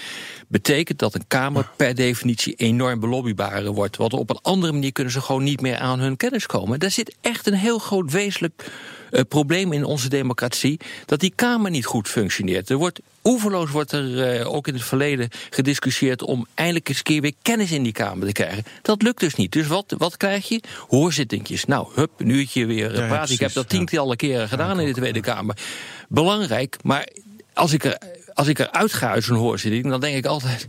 betekent 0.48 1.00
dat 1.00 1.15
een 1.15 1.27
Kamer 1.27 1.69
per 1.75 1.96
definitie 1.96 2.53
enorm 2.53 3.00
belobbybaar 3.00 3.65
wordt. 3.65 3.98
Want 3.98 4.13
op 4.13 4.29
een 4.29 4.39
andere 4.41 4.74
manier 4.74 4.91
kunnen 4.91 5.13
ze 5.13 5.22
gewoon 5.22 5.43
niet 5.43 5.62
meer 5.62 5.77
aan 5.77 6.00
hun 6.00 6.17
kennis 6.17 6.46
komen. 6.46 6.79
Daar 6.79 6.91
zit 6.91 7.15
echt 7.22 7.48
een 7.48 7.53
heel 7.53 7.79
groot 7.79 8.12
wezenlijk 8.12 8.72
probleem 9.27 9.74
in 9.74 9.84
onze 9.84 10.10
democratie 10.10 10.79
dat 11.05 11.19
die 11.19 11.34
Kamer 11.36 11.72
niet 11.72 11.86
goed 11.86 12.08
functioneert. 12.08 12.69
Er 12.69 12.77
wordt 12.77 13.00
oeverloos 13.24 13.72
wordt 13.72 13.91
er 13.91 14.46
ook 14.48 14.67
in 14.67 14.74
het 14.74 14.84
verleden 14.84 15.29
gediscussieerd 15.50 16.22
om 16.22 16.46
eindelijk 16.53 16.89
eens 16.89 16.98
een 16.98 17.03
keer 17.03 17.22
weer 17.22 17.34
kennis 17.41 17.72
in 17.72 17.84
die 17.84 17.91
Kamer 17.91 18.27
te 18.27 18.34
krijgen. 18.34 18.63
Dat 18.81 19.01
lukt 19.01 19.19
dus 19.19 19.36
niet. 19.36 19.51
Dus 19.51 19.67
wat, 19.67 19.96
wat 19.98 20.17
krijg 20.17 20.48
je? 20.48 20.62
Nou, 21.67 21.88
hup, 21.95 22.12
een 22.17 22.29
uurtje 22.29 22.65
weer 22.65 22.91
eh, 22.91 22.98
Ja, 22.98 23.07
praten. 23.07 23.33
ik 23.33 23.39
heb 23.39 23.53
dat 23.53 23.69
tientallen 23.69 24.17
keren 24.17 24.50
gedaan 24.50 24.80
in 24.80 24.88
de 24.88 24.93
Tweede 24.93 25.19
Kamer. 25.19 25.58
Belangrijk, 26.10 26.77
maar 26.84 27.08
als 27.53 27.73
ik, 27.73 27.84
er, 27.84 27.97
als 28.34 28.47
ik 28.47 28.60
eruit 28.60 28.93
ga 28.93 29.10
uit 29.10 29.23
zo'n 29.23 29.38
hoorzitting, 29.38 29.89
dan 29.89 29.99
denk 29.99 30.15
ik 30.17 30.25
altijd. 30.25 30.67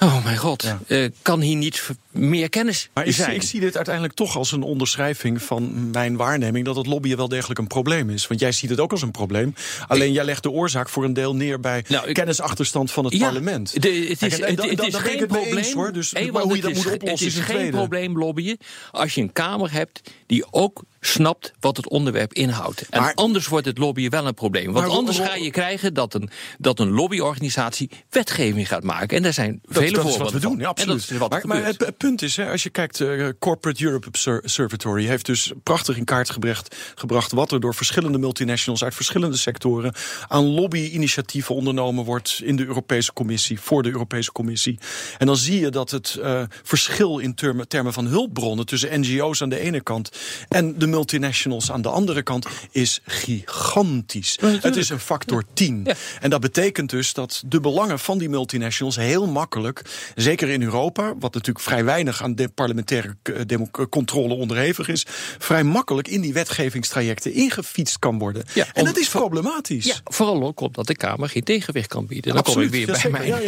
Oh 0.00 0.24
mijn 0.24 0.36
god, 0.36 0.74
eh, 0.86 1.08
kan 1.22 1.40
hier 1.40 1.56
niet 1.56 1.90
meer 2.10 2.48
kennis 2.48 2.88
Maar 2.92 3.06
ik, 3.06 3.14
zie- 3.14 3.22
zijn? 3.24 3.34
ik 3.36 3.42
zie 3.42 3.60
dit 3.60 3.76
uiteindelijk 3.76 4.14
toch 4.14 4.36
als 4.36 4.52
een 4.52 4.62
onderschrijving 4.62 5.42
van 5.42 5.90
mijn 5.90 6.16
waarneming 6.16 6.64
dat 6.64 6.76
het 6.76 6.86
lobbyen 6.86 7.16
wel 7.16 7.28
degelijk 7.28 7.58
een 7.58 7.66
probleem 7.66 8.10
is. 8.10 8.26
Want 8.26 8.40
jij 8.40 8.52
ziet 8.52 8.70
het 8.70 8.80
ook 8.80 8.90
als 8.90 9.02
een 9.02 9.10
probleem. 9.10 9.54
Alleen 9.88 10.12
jij 10.12 10.24
legt 10.24 10.42
de 10.42 10.50
oorzaak 10.50 10.88
voor 10.88 11.04
een 11.04 11.12
deel 11.12 11.34
neer 11.34 11.60
bij 11.60 11.84
kennisachterstand 12.12 12.90
van 12.92 13.04
het 13.04 13.14
Ja, 13.14 13.18
parlement. 13.24 13.82
de- 13.82 13.88
het 14.08 14.22
is, 14.22 14.40
en 14.40 14.50
het, 14.50 14.70
het 14.70 14.86
is 14.86 14.94
geen 14.94 15.18
het 15.18 15.26
probleem. 15.26 15.56
eens, 15.56 15.72
hoor. 15.72 15.92
Dus, 15.92 16.12
maar 16.12 16.22
hoe 16.22 16.48
je 16.48 16.52
het 16.52 16.62
dat 16.62 16.70
is, 16.70 16.84
moet 16.84 16.92
oplossen 16.92 17.08
Het 17.10 17.20
is 17.20 17.26
is 17.26 17.36
een 17.36 17.42
geen 17.44 17.54
tweede. 17.56 17.76
probleem 17.76 18.18
lobbyen 18.18 18.58
als 18.90 19.14
je 19.14 19.20
een 19.20 19.32
Kamer 19.32 19.72
hebt 19.72 20.00
die 20.26 20.44
ook 20.50 20.82
snapt 21.00 21.52
wat 21.60 21.76
het 21.76 21.88
onderwerp 21.88 22.32
inhoudt. 22.32 22.88
En 22.88 23.14
anders 23.14 23.46
wordt 23.46 23.66
het 23.66 23.78
lobbyen 23.78 24.10
wel 24.10 24.26
een 24.26 24.34
probleem. 24.34 24.72
Want 24.72 24.86
Maar- 24.86 24.96
anders 24.96 25.18
ga 25.18 25.34
je 25.34 25.50
krijgen 25.50 25.94
dat 25.94 26.14
een, 26.14 26.30
dat 26.58 26.78
een 26.80 26.90
lobbyorganisatie 26.90 27.90
wetgeving 28.10 28.68
gaat 28.68 28.82
maken. 28.82 29.16
En 29.16 29.22
daar 29.22 29.32
zijn 29.32 29.60
Dat, 29.68 29.85
vele 29.88 30.02
dat 30.02 30.12
is 30.12 30.16
wat 30.16 30.32
we 30.32 30.40
doen, 30.40 30.58
ja, 30.58 30.68
absoluut. 30.68 31.00
dat 31.00 31.10
is 31.10 31.18
wat 31.18 31.44
maar 31.44 31.64
het, 31.64 31.80
het 31.80 31.96
punt 31.96 32.22
is, 32.22 32.36
hè, 32.36 32.50
als 32.50 32.62
je 32.62 32.70
kijkt, 32.70 33.00
eh, 33.00 33.28
Corporate 33.38 33.84
Europe 33.84 34.06
Obser- 34.06 34.42
Observatory 34.42 35.06
heeft 35.06 35.26
dus 35.26 35.52
prachtig 35.62 35.96
in 35.96 36.04
kaart 36.04 36.30
gebracht, 36.30 36.76
gebracht 36.94 37.32
wat 37.32 37.52
er 37.52 37.60
door 37.60 37.74
verschillende 37.74 38.18
multinationals 38.18 38.84
uit 38.84 38.94
verschillende 38.94 39.36
sectoren 39.36 39.94
aan 40.28 40.44
lobby-initiatieven 40.44 41.54
ondernomen 41.54 42.04
wordt 42.04 42.40
in 42.44 42.56
de 42.56 42.66
Europese 42.66 43.12
Commissie, 43.12 43.60
voor 43.60 43.82
de 43.82 43.90
Europese 43.90 44.32
Commissie. 44.32 44.78
En 45.18 45.26
dan 45.26 45.36
zie 45.36 45.60
je 45.60 45.70
dat 45.70 45.90
het 45.90 46.18
eh, 46.22 46.42
verschil 46.62 47.18
in 47.18 47.34
termen, 47.34 47.68
termen 47.68 47.92
van 47.92 48.06
hulpbronnen 48.06 48.66
tussen 48.66 49.00
NGO's 49.00 49.42
aan 49.42 49.48
de 49.48 49.58
ene 49.58 49.80
kant 49.80 50.10
en 50.48 50.78
de 50.78 50.86
multinationals 50.86 51.70
aan 51.70 51.82
de 51.82 51.88
andere 51.88 52.22
kant 52.22 52.46
is 52.70 53.00
gigantisch. 53.04 54.38
het 54.60 54.76
is 54.76 54.88
een 54.88 55.00
factor 55.00 55.44
10. 55.52 55.86
En 56.20 56.30
dat 56.30 56.40
betekent 56.40 56.90
dus 56.90 57.12
dat 57.12 57.42
de 57.46 57.60
belangen 57.60 57.98
van 57.98 58.18
die 58.18 58.28
multinationals 58.28 58.96
heel 58.96 59.26
makkelijk, 59.26 59.75
zeker 60.14 60.48
in 60.48 60.62
Europa, 60.62 61.14
wat 61.18 61.34
natuurlijk 61.34 61.64
vrij 61.64 61.84
weinig 61.84 62.22
aan 62.22 62.34
de 62.34 62.48
parlementaire 62.48 63.16
eh, 63.22 63.84
controle 63.90 64.34
onderhevig 64.34 64.88
is, 64.88 65.04
vrij 65.38 65.64
makkelijk 65.64 66.08
in 66.08 66.20
die 66.20 66.32
wetgevingstrajecten 66.32 67.32
ingefietst 67.32 67.98
kan 67.98 68.18
worden. 68.18 68.44
en 68.72 68.84
dat 68.84 68.96
is 68.96 69.08
problematisch. 69.08 69.84
Ja, 69.84 69.94
vooral 70.04 70.44
ook 70.44 70.60
omdat 70.60 70.86
de 70.86 70.96
Kamer 70.96 71.28
geen 71.28 71.44
tegenwicht 71.44 71.88
kan 71.88 72.06
bieden. 72.06 72.32
Dan 72.32 72.38
Absoluut, 72.38 72.70
kom 72.70 72.78
ik 72.78 72.86
weer 72.86 72.98
bij 73.02 73.10
mijn... 73.10 73.42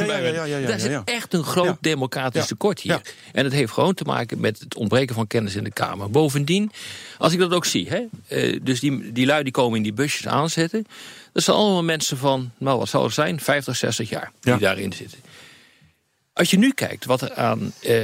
Ja, 0.48 0.66
Daar 0.66 0.80
zit 0.80 1.00
echt 1.04 1.34
een 1.34 1.44
groot 1.44 1.76
democratisch 1.80 2.46
tekort 2.46 2.80
hier. 2.80 3.00
En 3.32 3.44
het 3.44 3.52
heeft 3.52 3.72
gewoon 3.72 3.94
te 3.94 4.04
maken 4.04 4.40
met 4.40 4.58
het 4.58 4.74
ontbreken 4.74 5.14
van 5.14 5.26
kennis 5.26 5.54
in 5.54 5.64
de 5.64 5.72
Kamer. 5.72 6.10
Bovendien, 6.10 6.72
als 7.18 7.32
ik 7.32 7.38
dat 7.38 7.52
ook 7.52 7.64
zie, 7.64 7.88
hè, 7.88 8.02
eh, 8.28 8.60
dus 8.62 8.80
die, 8.80 9.12
die 9.12 9.26
lui 9.26 9.42
die 9.42 9.52
komen 9.52 9.76
in 9.76 9.82
die 9.82 9.92
busjes 9.92 10.26
aanzetten. 10.26 10.86
Dat 11.32 11.42
zijn 11.42 11.56
allemaal 11.56 11.84
mensen 11.84 12.16
van, 12.16 12.50
nou 12.58 12.78
wat 12.78 12.88
zal 12.88 13.02
het 13.04 13.14
zijn, 13.14 13.40
50, 13.40 13.76
60 13.76 14.08
jaar 14.08 14.32
die 14.40 14.58
daarin 14.58 14.92
zitten. 14.92 15.18
Als 16.38 16.50
je 16.50 16.58
nu 16.58 16.72
kijkt 16.72 17.04
wat, 17.04 17.22
er 17.22 17.34
aan, 17.34 17.72
eh, 17.80 17.94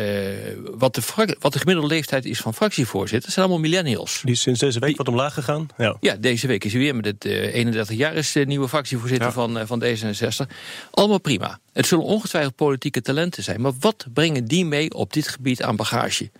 wat, 0.70 0.94
de 0.94 1.02
wat 1.38 1.52
de 1.52 1.58
gemiddelde 1.58 1.88
leeftijd 1.88 2.24
is 2.24 2.40
van 2.40 2.54
fractievoorzitters, 2.54 3.34
zijn 3.34 3.46
allemaal 3.46 3.64
millennials. 3.64 4.20
Die 4.24 4.32
is 4.32 4.40
sinds 4.40 4.60
deze 4.60 4.78
week 4.78 4.96
wat 4.96 5.08
omlaag 5.08 5.34
gegaan. 5.34 5.66
Ja. 5.76 5.96
Ja, 6.00 6.16
deze 6.16 6.46
week 6.46 6.64
is 6.64 6.72
hij 6.72 6.80
weer 6.80 6.96
met 6.96 7.04
het 7.04 7.24
eh, 7.24 7.54
31 7.54 7.96
jaar 7.96 8.14
is 8.14 8.32
de 8.32 8.46
nieuwe 8.46 8.68
fractievoorzitter 8.68 9.32
van, 9.32 9.58
eh, 9.58 9.66
van 9.66 9.82
D66. 9.84 10.50
Allemaal 10.90 11.20
prima. 11.20 11.58
Het 11.72 11.86
zullen 11.86 12.04
ongetwijfeld 12.04 12.56
politieke 12.56 13.00
talenten 13.00 13.42
zijn. 13.42 13.60
Maar 13.60 13.72
wat 13.80 14.06
brengen 14.12 14.44
die 14.44 14.64
mee 14.64 14.94
op 14.94 15.12
dit 15.12 15.28
gebied 15.28 15.62
aan 15.62 15.76
bagage? 15.76 16.30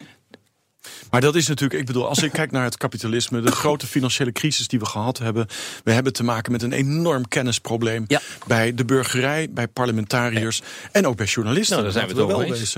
Maar 1.10 1.20
dat 1.20 1.34
is 1.34 1.48
natuurlijk, 1.48 1.80
ik 1.80 1.86
bedoel, 1.86 2.08
als 2.08 2.22
ik 2.22 2.32
kijk 2.32 2.50
naar 2.50 2.64
het 2.64 2.76
kapitalisme, 2.76 3.40
de 3.40 3.50
grote 3.50 3.86
financiële 3.86 4.32
crisis 4.32 4.68
die 4.68 4.78
we 4.78 4.86
gehad 4.86 5.18
hebben, 5.18 5.46
we 5.84 5.92
hebben 5.92 6.12
te 6.12 6.24
maken 6.24 6.52
met 6.52 6.62
een 6.62 6.72
enorm 6.72 7.28
kennisprobleem 7.28 8.06
bij 8.46 8.74
de 8.74 8.84
burgerij, 8.84 9.48
bij 9.50 9.68
parlementariërs 9.68 10.62
en 10.92 11.06
ook 11.06 11.16
bij 11.16 11.26
journalisten. 11.26 11.72
Nou, 11.72 11.82
daar 11.82 11.92
zijn 11.92 12.14
we 12.14 12.20
het 12.20 12.26
wel 12.26 12.42
eens. 12.42 12.76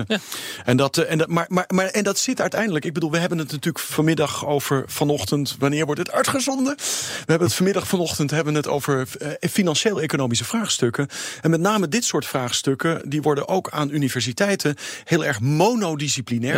En 0.65 0.77
dat, 0.77 0.97
eh, 0.97 1.11
en 1.11 1.17
dat, 1.17 1.27
maar, 1.27 1.45
maar, 1.49 1.65
maar, 1.67 1.85
en 1.85 2.03
dat 2.03 2.19
zit 2.19 2.41
uiteindelijk, 2.41 2.85
ik 2.85 2.93
bedoel, 2.93 3.11
we 3.11 3.17
hebben 3.17 3.37
het 3.37 3.51
natuurlijk 3.51 3.83
vanmiddag 3.85 4.45
over 4.45 4.83
vanochtend, 4.87 5.55
wanneer 5.59 5.85
wordt 5.85 5.99
het 5.99 6.11
uitgezonden? 6.11 6.75
We 6.77 7.25
hebben 7.25 7.47
het 7.47 7.55
vanmiddag 7.55 7.87
vanochtend 7.87 8.31
hebben 8.31 8.53
we 8.53 8.59
het 8.59 8.67
over 8.67 9.07
eh, 9.19 9.49
financieel-economische 9.49 10.45
vraagstukken. 10.45 11.07
En 11.41 11.49
met 11.49 11.59
name 11.59 11.87
dit 11.87 12.03
soort 12.03 12.25
vraagstukken, 12.25 13.09
die 13.09 13.21
worden 13.21 13.47
ook 13.47 13.69
aan 13.69 13.89
universiteiten 13.89 14.75
heel 15.03 15.25
erg 15.25 15.39
monodisciplinair, 15.39 16.55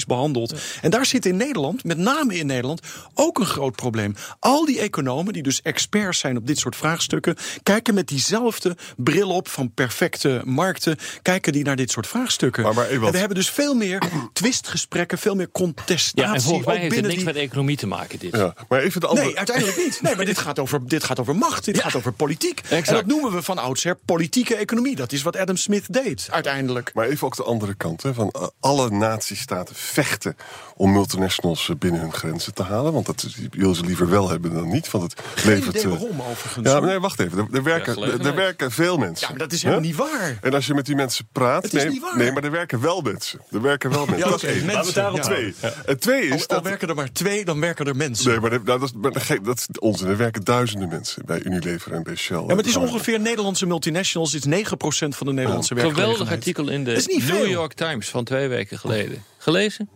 Ja, 0.00 0.05
behandeld. 0.06 0.54
En 0.82 0.90
daar 0.90 1.06
zit 1.06 1.26
in 1.26 1.36
Nederland, 1.36 1.84
met 1.84 1.98
name 1.98 2.34
in 2.38 2.46
Nederland, 2.46 2.80
ook 3.14 3.38
een 3.38 3.46
groot 3.46 3.76
probleem. 3.76 4.14
Al 4.38 4.64
die 4.64 4.80
economen, 4.80 5.32
die 5.32 5.42
dus 5.42 5.62
experts 5.62 6.18
zijn 6.18 6.36
op 6.36 6.46
dit 6.46 6.58
soort 6.58 6.76
vraagstukken, 6.76 7.36
kijken 7.62 7.94
met 7.94 8.08
diezelfde 8.08 8.76
bril 8.96 9.28
op 9.30 9.48
van 9.48 9.72
perfecte 9.74 10.40
markten, 10.44 10.96
kijken 11.22 11.52
die 11.52 11.64
naar 11.64 11.76
dit 11.76 11.90
soort 11.90 12.06
vraagstukken. 12.06 12.62
Maar- 12.62 12.74
maar, 12.74 12.86
Ewald- 12.88 13.06
en 13.06 13.12
we 13.12 13.18
hebben 13.18 13.36
dus 13.36 13.50
veel 13.50 13.74
meer 13.74 14.02
twistgesprekken, 14.32 15.18
veel 15.18 15.34
meer 15.34 15.50
contestatie. 15.50 16.20
Ja, 16.22 16.34
en 16.34 16.40
volgens 16.42 16.66
mij 16.66 16.74
ook 16.74 16.80
heeft 16.80 16.94
het 16.94 17.04
niks 17.04 17.16
die... 17.16 17.24
met 17.24 17.36
economie 17.36 17.76
te 17.76 17.86
maken, 17.86 18.18
dit. 18.18 18.36
Ja, 18.36 18.54
maar 18.68 18.80
even 18.80 19.00
de 19.00 19.06
andere... 19.06 19.26
Nee, 19.26 19.36
uiteindelijk 19.36 19.76
niet. 19.76 19.98
Nee, 20.02 20.16
maar 20.16 20.24
dit 20.24 20.38
gaat 20.38 20.58
over, 20.58 20.86
dit 20.88 21.04
gaat 21.04 21.20
over 21.20 21.36
macht, 21.36 21.64
dit 21.64 21.80
gaat 21.80 21.94
over 21.94 22.12
politiek. 22.12 22.60
En 22.68 22.82
dat 22.84 23.06
noemen 23.06 23.32
we 23.32 23.42
van 23.42 23.58
oudsher 23.58 23.96
politieke 24.04 24.56
economie. 24.56 24.96
Dat 24.96 25.12
is 25.12 25.22
wat 25.22 25.36
Adam 25.36 25.56
Smith 25.56 25.92
deed, 25.92 26.28
uiteindelijk. 26.30 26.90
Maar 26.94 27.06
even 27.06 27.26
ook 27.26 27.36
de 27.36 27.42
andere 27.42 27.74
kant. 27.74 28.02
Hè, 28.02 28.14
van, 28.14 28.30
eh, 28.30 28.46
alle 28.60 28.90
natiestaten 28.90 29.74
vechten 29.96 30.36
om 30.76 30.92
multinationals 30.92 31.70
binnen 31.78 32.00
hun 32.00 32.12
grenzen 32.12 32.54
te 32.54 32.62
halen. 32.62 32.92
Want 32.92 33.06
dat 33.06 33.22
is- 33.26 33.36
willen 33.50 33.74
ze 33.74 33.84
liever 33.84 34.08
wel 34.08 34.28
hebben 34.28 34.54
dan 34.54 34.68
niet. 34.68 34.90
Want 34.90 35.04
het 35.12 35.20
Geen 35.34 35.54
levert. 35.54 35.68
idee 35.76 35.82
eh, 35.82 35.88
waarom, 35.98 36.20
overigens. 36.30 36.68
Ja, 36.68 36.80
maar 36.80 36.88
nee, 36.88 36.98
wacht 36.98 37.20
even. 37.20 37.38
Er, 37.38 37.46
er 37.52 37.62
werken, 37.62 38.02
er, 38.24 38.34
werken 38.34 38.70
veel 38.70 38.96
mensen. 38.96 39.20
Ja, 39.26 39.28
maar 39.28 39.38
dat 39.38 39.52
is 39.52 39.62
helemaal 39.62 39.84
niet 39.84 39.96
waar. 39.96 40.38
En 40.42 40.54
als 40.54 40.66
je 40.66 40.74
met 40.74 40.86
die 40.86 40.94
mensen 40.94 41.28
praat. 41.32 41.62
Het 41.62 41.74
is 41.74 41.82
nee, 41.82 41.92
niet 41.92 42.00
waar. 42.02 42.16
nee, 42.16 42.32
maar 42.32 42.44
er 42.44 42.50
werken 42.50 42.80
wel 42.80 43.00
mensen. 43.00 43.40
Er 43.50 43.62
werken 43.62 43.90
wel 43.90 44.06
mensen. 44.06 44.24
Ja, 44.24 44.30
dat 44.30 44.42
is 44.42 44.48
één. 44.48 44.64
mensen. 44.66 44.74
Laten 44.74 44.92
we 44.94 45.00
het 45.00 45.14
daarop 45.14 45.18
Ja. 45.18 45.24
twee. 45.24 45.54
En 45.86 45.98
twee 46.00 46.22
is 46.24 46.30
Al, 46.30 46.38
al 46.38 46.46
dat. 46.46 46.62
werken 46.62 46.88
er 46.88 46.94
maar 46.94 47.12
twee, 47.12 47.44
dan 47.44 47.60
werken 47.60 47.86
er 47.86 47.96
mensen. 47.96 48.30
Nee, 48.30 48.40
maar, 48.40 48.50
dat, 48.50 48.66
dat, 48.66 48.82
is, 48.82 48.92
maar 48.92 49.12
dat, 49.42 49.58
is 49.58 49.78
onzin. 49.78 50.08
Er 50.08 50.16
werken 50.16 50.44
duizenden 50.44 50.88
mensen 50.88 51.22
bij 51.26 51.40
Unilever 51.44 51.92
en 51.92 52.02
bij 52.02 52.14
Shell. 52.16 52.36
Ja, 52.36 52.44
maar 52.46 52.56
het 52.56 52.66
is 52.66 52.76
ongeveer 52.76 53.20
Nederlandse 53.20 53.66
multinationals. 53.66 54.32
Het 54.32 54.46
is 54.46 54.64
9% 54.64 55.16
van 55.16 55.26
de 55.26 55.32
Nederlandse 55.32 55.74
Geweldig 55.74 55.96
werkgelegenheid. 55.96 56.38
artikel 56.38 56.68
in 56.68 56.84
de 56.84 57.20
New. 57.26 57.46
York 57.46 57.72
Times 57.72 58.08
van 58.08 58.24
twee 58.24 58.48
weken 58.48 58.78
geleden. 58.78 59.24
Gelezen? 59.46 59.88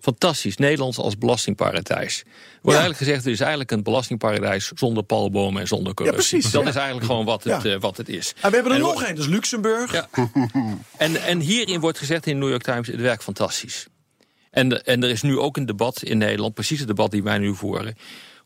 Fantastisch. 0.00 0.56
Nederlands 0.56 0.98
als 0.98 1.18
belastingparadijs. 1.18 2.22
Wordt 2.62 2.78
eigenlijk 2.78 2.96
gezegd, 2.98 3.24
het 3.24 3.32
is 3.32 3.40
eigenlijk 3.40 3.70
een 3.70 3.82
belastingparadijs 3.82 4.70
zonder 4.74 5.02
palbomen 5.02 5.60
en 5.60 5.66
zonder 5.66 5.94
corruptie. 5.94 6.28
precies, 6.30 6.52
Dat 6.52 6.62
ja. 6.62 6.68
is 6.68 6.74
eigenlijk 6.74 7.06
gewoon 7.06 7.24
wat 7.24 7.44
het, 7.44 7.62
Ja. 7.62 7.70
eh, 7.74 7.80
wat 7.80 7.96
het 7.96 8.08
is. 8.08 8.34
En 8.40 8.48
we 8.50 8.54
hebben 8.54 8.72
er 8.72 8.78
En 8.78 8.84
nog 8.84 9.02
één, 9.02 9.16
is 9.16 9.26
Luxemburg. 9.26 9.92
Ja. 9.92 10.08
En, 10.96 11.22
en 11.22 11.40
hierin 11.40 11.80
wordt 11.80 11.98
gezegd 11.98 12.26
in 12.26 12.32
de 12.34 12.38
New 12.40 12.48
York 12.50 12.62
Times, 12.62 12.86
het 12.86 13.00
werkt 13.00 13.22
fantastisch. 13.22 13.86
En, 14.50 14.68
de- 14.68 14.82
en 14.82 15.02
er 15.02 15.10
is 15.10 15.22
nu 15.22 15.38
ook 15.38 15.56
een 15.56 15.66
debat 15.66 16.02
in 16.02 16.18
Nederland, 16.18 16.54
precies 16.54 16.78
het 16.78 16.88
debat 16.88 17.10
die 17.10 17.22
wij 17.22 17.38
nu 17.38 17.54
voeren. 17.54 17.96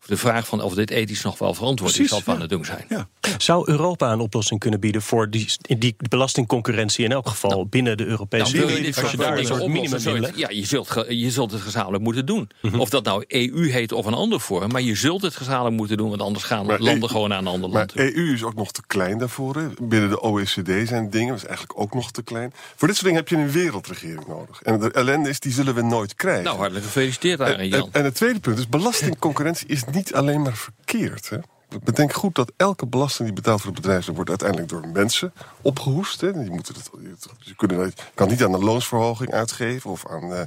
Of 0.00 0.06
de 0.06 0.16
vraag 0.16 0.46
van 0.46 0.60
of 0.62 0.74
dit 0.74 0.90
ethisch 0.90 1.22
nog 1.22 1.38
wel 1.38 1.54
verantwoord 1.54 1.98
is, 1.98 2.08
zal 2.08 2.20
van 2.20 2.34
ja. 2.34 2.40
het 2.40 2.50
doen 2.50 2.64
zijn. 2.64 2.84
Ja. 2.88 3.08
Zou 3.38 3.70
Europa 3.70 4.12
een 4.12 4.20
oplossing 4.20 4.60
kunnen 4.60 4.80
bieden 4.80 5.02
voor 5.02 5.30
die, 5.30 5.48
die 5.78 5.96
belastingconcurrentie 6.08 7.04
in 7.04 7.12
elk 7.12 7.28
geval 7.28 7.66
binnen 7.66 7.96
de 7.96 8.04
Europese 8.06 8.56
Nou, 8.56 8.70
Unie? 8.72 8.96
Als 8.96 9.10
je 9.10 9.16
daar 9.16 9.38
een 9.38 9.46
soort 9.46 9.66
minimum 9.66 10.26
ja, 10.34 10.48
je 10.50 10.66
zult, 10.66 11.04
je 11.08 11.30
zult 11.30 11.50
het 11.52 11.60
gezamenlijk 11.60 12.02
moeten 12.02 12.26
doen. 12.26 12.50
Of 12.78 12.88
dat 12.90 13.04
nou 13.04 13.24
EU 13.28 13.70
heet 13.70 13.92
of 13.92 14.06
een 14.06 14.14
ander 14.14 14.40
vorm, 14.40 14.70
maar 14.70 14.82
je 14.82 14.94
zult 14.94 15.22
het 15.22 15.36
gezamenlijk 15.36 15.76
moeten 15.76 15.96
doen, 15.96 16.08
want 16.08 16.22
anders 16.22 16.44
gaan 16.44 16.66
Maar 16.66 16.80
landen 16.80 17.02
EU 17.02 17.08
gewoon 17.08 17.28
naar 17.28 17.38
een 17.38 17.46
ander 17.46 17.70
Maar 17.70 17.78
land. 17.78 17.88
toe. 17.88 18.16
EU 18.16 18.32
is 18.32 18.42
ook 18.42 18.54
nog 18.54 18.72
te 18.72 18.82
klein 18.86 19.18
daarvoor. 19.18 19.56
hè. 19.56 19.66
Binnen 19.82 20.08
de 20.10 20.20
OECD 20.22 20.88
zijn 20.88 21.10
dingen, 21.10 21.28
dat 21.28 21.36
is 21.36 21.44
eigenlijk 21.44 21.80
ook 21.80 21.94
nog 21.94 22.10
te 22.10 22.22
klein. 22.22 22.52
Voor 22.76 22.88
dit 22.88 22.96
soort 22.96 23.08
dingen 23.08 23.24
heb 23.26 23.28
je 23.28 23.36
een 23.36 23.50
wereldregering 23.50 24.26
nodig. 24.26 24.62
En 24.62 24.80
de 24.80 24.90
ellende 24.92 25.28
is, 25.28 25.40
die 25.40 25.52
zullen 25.52 25.74
we 25.74 25.82
nooit 25.82 26.14
krijgen. 26.14 26.44
Nou, 26.44 26.56
hartelijk 26.56 26.84
gefeliciteerd 26.84 27.38
daar, 27.38 27.52
en, 27.52 27.68
Jan. 27.68 27.80
en, 27.82 27.88
en 27.92 28.04
het 28.04 28.14
tweede 28.14 28.40
punt 28.40 28.58
is, 28.58 28.68
belastingconcurrentie 28.68 29.66
is 29.68 29.82
niet 29.94 30.14
alleen 30.14 30.42
maar 30.42 30.56
verkeerd. 30.56 31.28
Hè? 31.28 31.38
Bedenk 31.82 32.12
goed 32.12 32.34
dat 32.34 32.52
elke 32.56 32.86
belasting 32.86 33.28
die 33.28 33.36
betaald 33.36 33.62
wordt 33.62 33.76
door 33.76 33.86
bedrijven... 33.86 34.14
wordt 34.14 34.30
uiteindelijk 34.30 34.68
door 34.68 34.88
mensen 34.88 35.32
opgehoest. 35.62 36.20
Hè? 36.20 36.32
Die 36.32 36.50
moeten 36.50 36.74
het, 36.74 36.90
je 37.38 37.54
kunnen, 37.54 37.92
kan 38.14 38.28
niet 38.28 38.44
aan 38.44 38.52
de 38.52 38.58
loonsverhoging 38.58 39.30
uitgeven... 39.30 39.90
of 39.90 40.06
aan, 40.06 40.34
eh, 40.34 40.40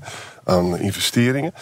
aan 0.44 0.78
investeringen. 0.78 1.54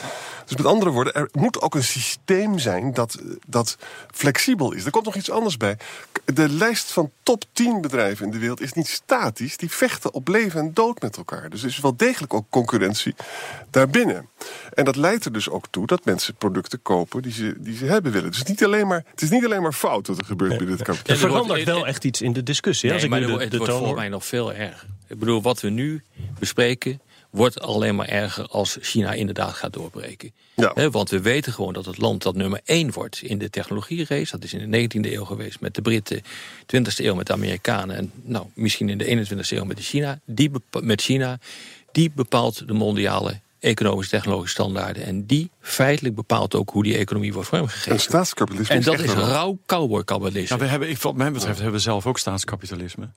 Dus 0.45 0.57
met 0.57 0.65
andere 0.65 0.91
woorden, 0.91 1.13
er 1.13 1.29
moet 1.31 1.61
ook 1.61 1.75
een 1.75 1.83
systeem 1.83 2.59
zijn... 2.59 2.93
dat, 2.93 3.17
dat 3.47 3.77
flexibel 4.11 4.71
is. 4.71 4.85
Er 4.85 4.91
komt 4.91 5.05
nog 5.05 5.15
iets 5.15 5.31
anders 5.31 5.57
bij. 5.57 5.77
De 6.25 6.49
lijst 6.49 6.91
van 6.91 7.11
top 7.23 7.43
10 7.51 7.81
bedrijven 7.81 8.25
in 8.25 8.31
de 8.31 8.39
wereld 8.39 8.61
is 8.61 8.73
niet 8.73 8.87
statisch. 8.87 9.57
Die 9.57 9.71
vechten 9.71 10.13
op 10.13 10.27
leven 10.27 10.59
en 10.59 10.73
dood 10.73 11.01
met 11.01 11.17
elkaar. 11.17 11.49
Dus 11.49 11.61
er 11.61 11.69
is 11.69 11.79
wel 11.79 11.95
degelijk 11.95 12.33
ook 12.33 12.45
concurrentie 12.49 13.15
daarbinnen. 13.69 14.29
En 14.73 14.85
dat 14.85 14.95
leidt 14.95 15.25
er 15.25 15.33
dus 15.33 15.49
ook 15.49 15.65
toe 15.69 15.87
dat 15.87 16.05
mensen 16.05 16.35
producten 16.35 16.81
kopen 16.81 17.21
die 17.21 17.31
ze, 17.31 17.55
die 17.57 17.75
ze 17.77 17.85
hebben 17.85 18.11
willen. 18.11 18.31
Dus 18.31 18.43
niet 18.43 18.63
alleen 18.63 18.87
maar, 18.87 19.03
het 19.11 19.21
is 19.21 19.29
niet 19.29 19.45
alleen 19.45 19.50
maar 19.59 19.73
fout 19.73 20.07
wat 20.07 20.17
er 20.17 20.25
gebeurt 20.25 20.57
binnen 20.57 20.69
het 20.77 20.79
Er 20.79 20.85
kapitaal. 20.85 21.15
er 21.15 21.21
verandert 21.21 21.63
wel 21.63 21.87
echt 21.87 22.03
iets 22.05 22.21
in 22.21 22.33
de 22.33 22.43
discussie. 22.43 22.89
hè, 22.89 22.95
Nee, 22.95 23.03
als 23.03 23.03
ik 23.03 23.09
maar 23.09 23.19
nu 23.29 23.37
de, 23.37 23.43
het 23.43 23.57
wordt 23.57 23.65
volgens 23.71 23.87
hoor. 23.89 23.97
mij 23.99 24.09
nog 24.09 24.25
veel 24.25 24.53
erger. 24.53 24.87
Ik 25.07 25.19
bedoel, 25.19 25.41
wat 25.41 25.61
we 25.61 25.69
nu 25.69 26.03
bespreken 26.39 27.01
wordt 27.29 27.61
alleen 27.61 27.95
maar 27.95 28.07
erger 28.07 28.47
als 28.47 28.77
China 28.81 29.13
inderdaad 29.13 29.53
gaat 29.53 29.73
doorbreken. 29.73 30.31
Ja. 30.55 30.89
Want 30.89 31.09
we 31.09 31.21
weten 31.21 31.53
gewoon 31.53 31.73
dat 31.73 31.85
het 31.85 31.97
land 31.97 32.21
dat 32.23 32.35
nummer 32.35 32.59
één 32.65 32.91
wordt 32.91 33.21
in 33.21 33.37
de 33.37 33.49
technologierace. 33.49 34.31
Dat 34.31 34.43
is 34.43 34.53
in 34.53 34.71
de 34.71 34.89
19e 35.07 35.11
eeuw 35.11 35.25
geweest 35.25 35.59
met 35.59 35.75
de 35.75 35.81
Britten, 35.81 36.21
20e 36.75 36.95
eeuw 36.95 37.15
met 37.15 37.27
de 37.27 37.33
Amerikanen 37.33 37.95
en 37.95 38.11
nou, 38.23 38.45
misschien 38.53 38.89
in 38.89 38.97
de 38.97 39.05
21e 39.05 39.49
eeuw 39.49 39.63
met, 39.65 39.77
de 39.77 39.83
China. 39.83 40.19
Die 40.25 40.51
met 40.81 41.01
China. 41.01 41.39
Die 41.91 42.11
bepaalt 42.15 42.67
de 42.67 42.73
mondiale 42.73 43.39
economische 43.61 44.11
technologische 44.11 44.55
standaarden. 44.55 45.03
En 45.05 45.25
die 45.25 45.51
feitelijk 45.61 46.15
bepaalt 46.15 46.55
ook 46.55 46.69
hoe 46.69 46.83
die 46.83 46.97
economie 46.97 47.33
wordt 47.33 47.49
En 47.51 47.57
vormgegeven. 47.57 47.99
staatskapitalisme 47.99 48.73
En 48.73 48.79
is 48.79 48.85
dat 48.85 48.93
echt 48.93 49.03
is 49.03 49.13
rauw 49.13 49.59
cowboy-kabbalisme. 49.65 50.55
Ja, 50.57 50.63
we 50.63 50.69
hebben, 50.69 50.89
ik- 50.89 50.97
wat 50.97 51.15
mij 51.15 51.31
betreft 51.31 51.55
hebben 51.55 51.75
we 51.75 51.79
zelf 51.81 52.05
ook 52.05 52.19
staatskapitalisme. 52.19 53.09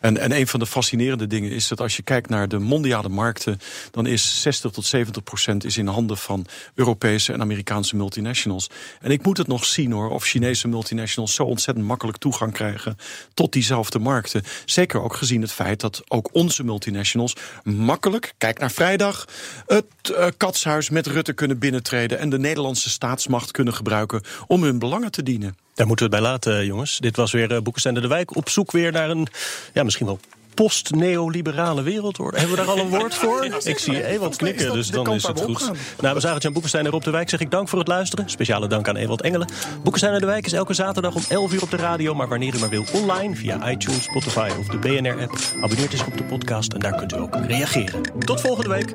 En, 0.00 0.18
en 0.18 0.32
een 0.32 0.46
van 0.46 0.60
de 0.60 0.66
fascinerende 0.66 1.26
dingen 1.26 1.50
is 1.50 1.68
dat 1.68 1.80
als 1.80 1.96
je 1.96 2.02
kijkt 2.02 2.28
naar 2.28 2.48
de 2.48 2.58
mondiale 2.58 3.08
markten, 3.08 3.58
dan 3.90 4.06
is 4.06 4.40
60 4.42 4.70
tot 4.70 4.84
70 4.84 5.22
procent 5.22 5.64
is 5.64 5.76
in 5.76 5.86
handen 5.86 6.16
van 6.16 6.46
Europese 6.74 7.32
en 7.32 7.40
Amerikaanse 7.40 7.96
multinationals. 7.96 8.66
En 9.00 9.10
ik 9.10 9.22
moet 9.24 9.36
het 9.36 9.46
nog 9.46 9.64
zien 9.64 9.92
hoor, 9.92 10.10
of 10.10 10.24
Chinese 10.24 10.68
multinationals 10.68 11.34
zo 11.34 11.42
ontzettend 11.44 11.86
makkelijk 11.86 12.18
toegang 12.18 12.52
krijgen 12.52 12.96
tot 13.34 13.52
diezelfde 13.52 13.98
markten. 13.98 14.42
Zeker 14.64 15.02
ook 15.02 15.14
gezien 15.16 15.42
het 15.42 15.52
feit 15.52 15.80
dat 15.80 16.02
ook 16.08 16.28
onze 16.32 16.64
multinationals 16.64 17.34
makkelijk, 17.62 18.32
kijk 18.38 18.58
naar 18.58 18.70
vrijdag, 18.70 19.24
het 19.66 19.84
eh, 20.02 20.26
katshuis 20.36 20.90
met 20.90 21.06
Rutte 21.06 21.32
kunnen 21.32 21.58
binnentreden 21.58 22.18
en 22.18 22.30
de 22.30 22.38
Nederlandse 22.38 22.90
staatsmacht 22.90 23.50
kunnen 23.50 23.74
gebruiken 23.74 24.22
om 24.46 24.62
hun 24.62 24.78
belangen 24.78 25.10
te 25.10 25.22
dienen. 25.22 25.56
Daar 25.74 25.86
moeten 25.86 26.10
we 26.10 26.14
het 26.14 26.22
bij 26.22 26.32
laten, 26.32 26.66
jongens. 26.66 26.98
Dit 26.98 27.16
was 27.16 27.32
weer 27.32 27.52
uh, 27.52 27.58
Boekenstein 27.58 27.94
de 27.94 28.08
Wijk 28.08 28.36
op 28.36 28.48
zoek 28.48 28.72
weer 28.72 28.92
naar 28.92 29.10
een, 29.10 29.26
ja, 29.72 29.82
misschien 29.82 30.06
wel 30.06 30.20
post-neoliberale 30.54 31.82
wereldorde. 31.82 32.38
Hebben 32.38 32.56
we 32.56 32.62
daar 32.64 32.74
al 32.74 32.78
een 32.78 32.88
woord 32.88 33.14
voor? 33.14 33.44
Ik 33.64 33.78
zie 33.78 34.06
Ewald 34.06 34.36
knikken, 34.36 34.72
dus 34.72 34.90
dan 34.90 35.12
is 35.12 35.26
het 35.26 35.40
goed. 35.40 35.70
Nou, 36.00 36.14
we 36.14 36.20
zagen 36.20 36.40
Jan 36.40 36.52
Boekenstein 36.52 36.84
en 36.84 36.90
Rob 36.90 37.02
de 37.02 37.10
Wijk. 37.10 37.30
Zeg 37.30 37.40
ik 37.40 37.50
dank 37.50 37.68
voor 37.68 37.78
het 37.78 37.88
luisteren. 37.88 38.30
Speciale 38.30 38.66
dank 38.66 38.88
aan 38.88 38.96
Ewald 38.96 39.22
Engelen. 39.22 39.48
Boekenstein 39.82 40.14
en 40.14 40.20
de 40.20 40.26
Wijk 40.26 40.46
is 40.46 40.52
elke 40.52 40.74
zaterdag 40.74 41.14
om 41.14 41.22
11 41.28 41.52
uur 41.52 41.62
op 41.62 41.70
de 41.70 41.76
radio. 41.76 42.14
Maar 42.14 42.28
wanneer 42.28 42.54
u 42.54 42.58
maar 42.58 42.68
wil, 42.68 42.84
online 42.92 43.36
via 43.36 43.70
iTunes, 43.70 44.04
Spotify 44.04 44.50
of 44.58 44.66
de 44.66 44.78
BNR-app. 44.78 45.38
Abonneert 45.60 45.92
eens 45.92 46.04
op 46.04 46.16
de 46.16 46.24
podcast 46.24 46.72
en 46.72 46.80
daar 46.80 46.94
kunt 46.94 47.12
u 47.12 47.16
ook 47.16 47.36
reageren. 47.46 48.02
Tot 48.18 48.40
volgende 48.40 48.68
week. 48.68 48.94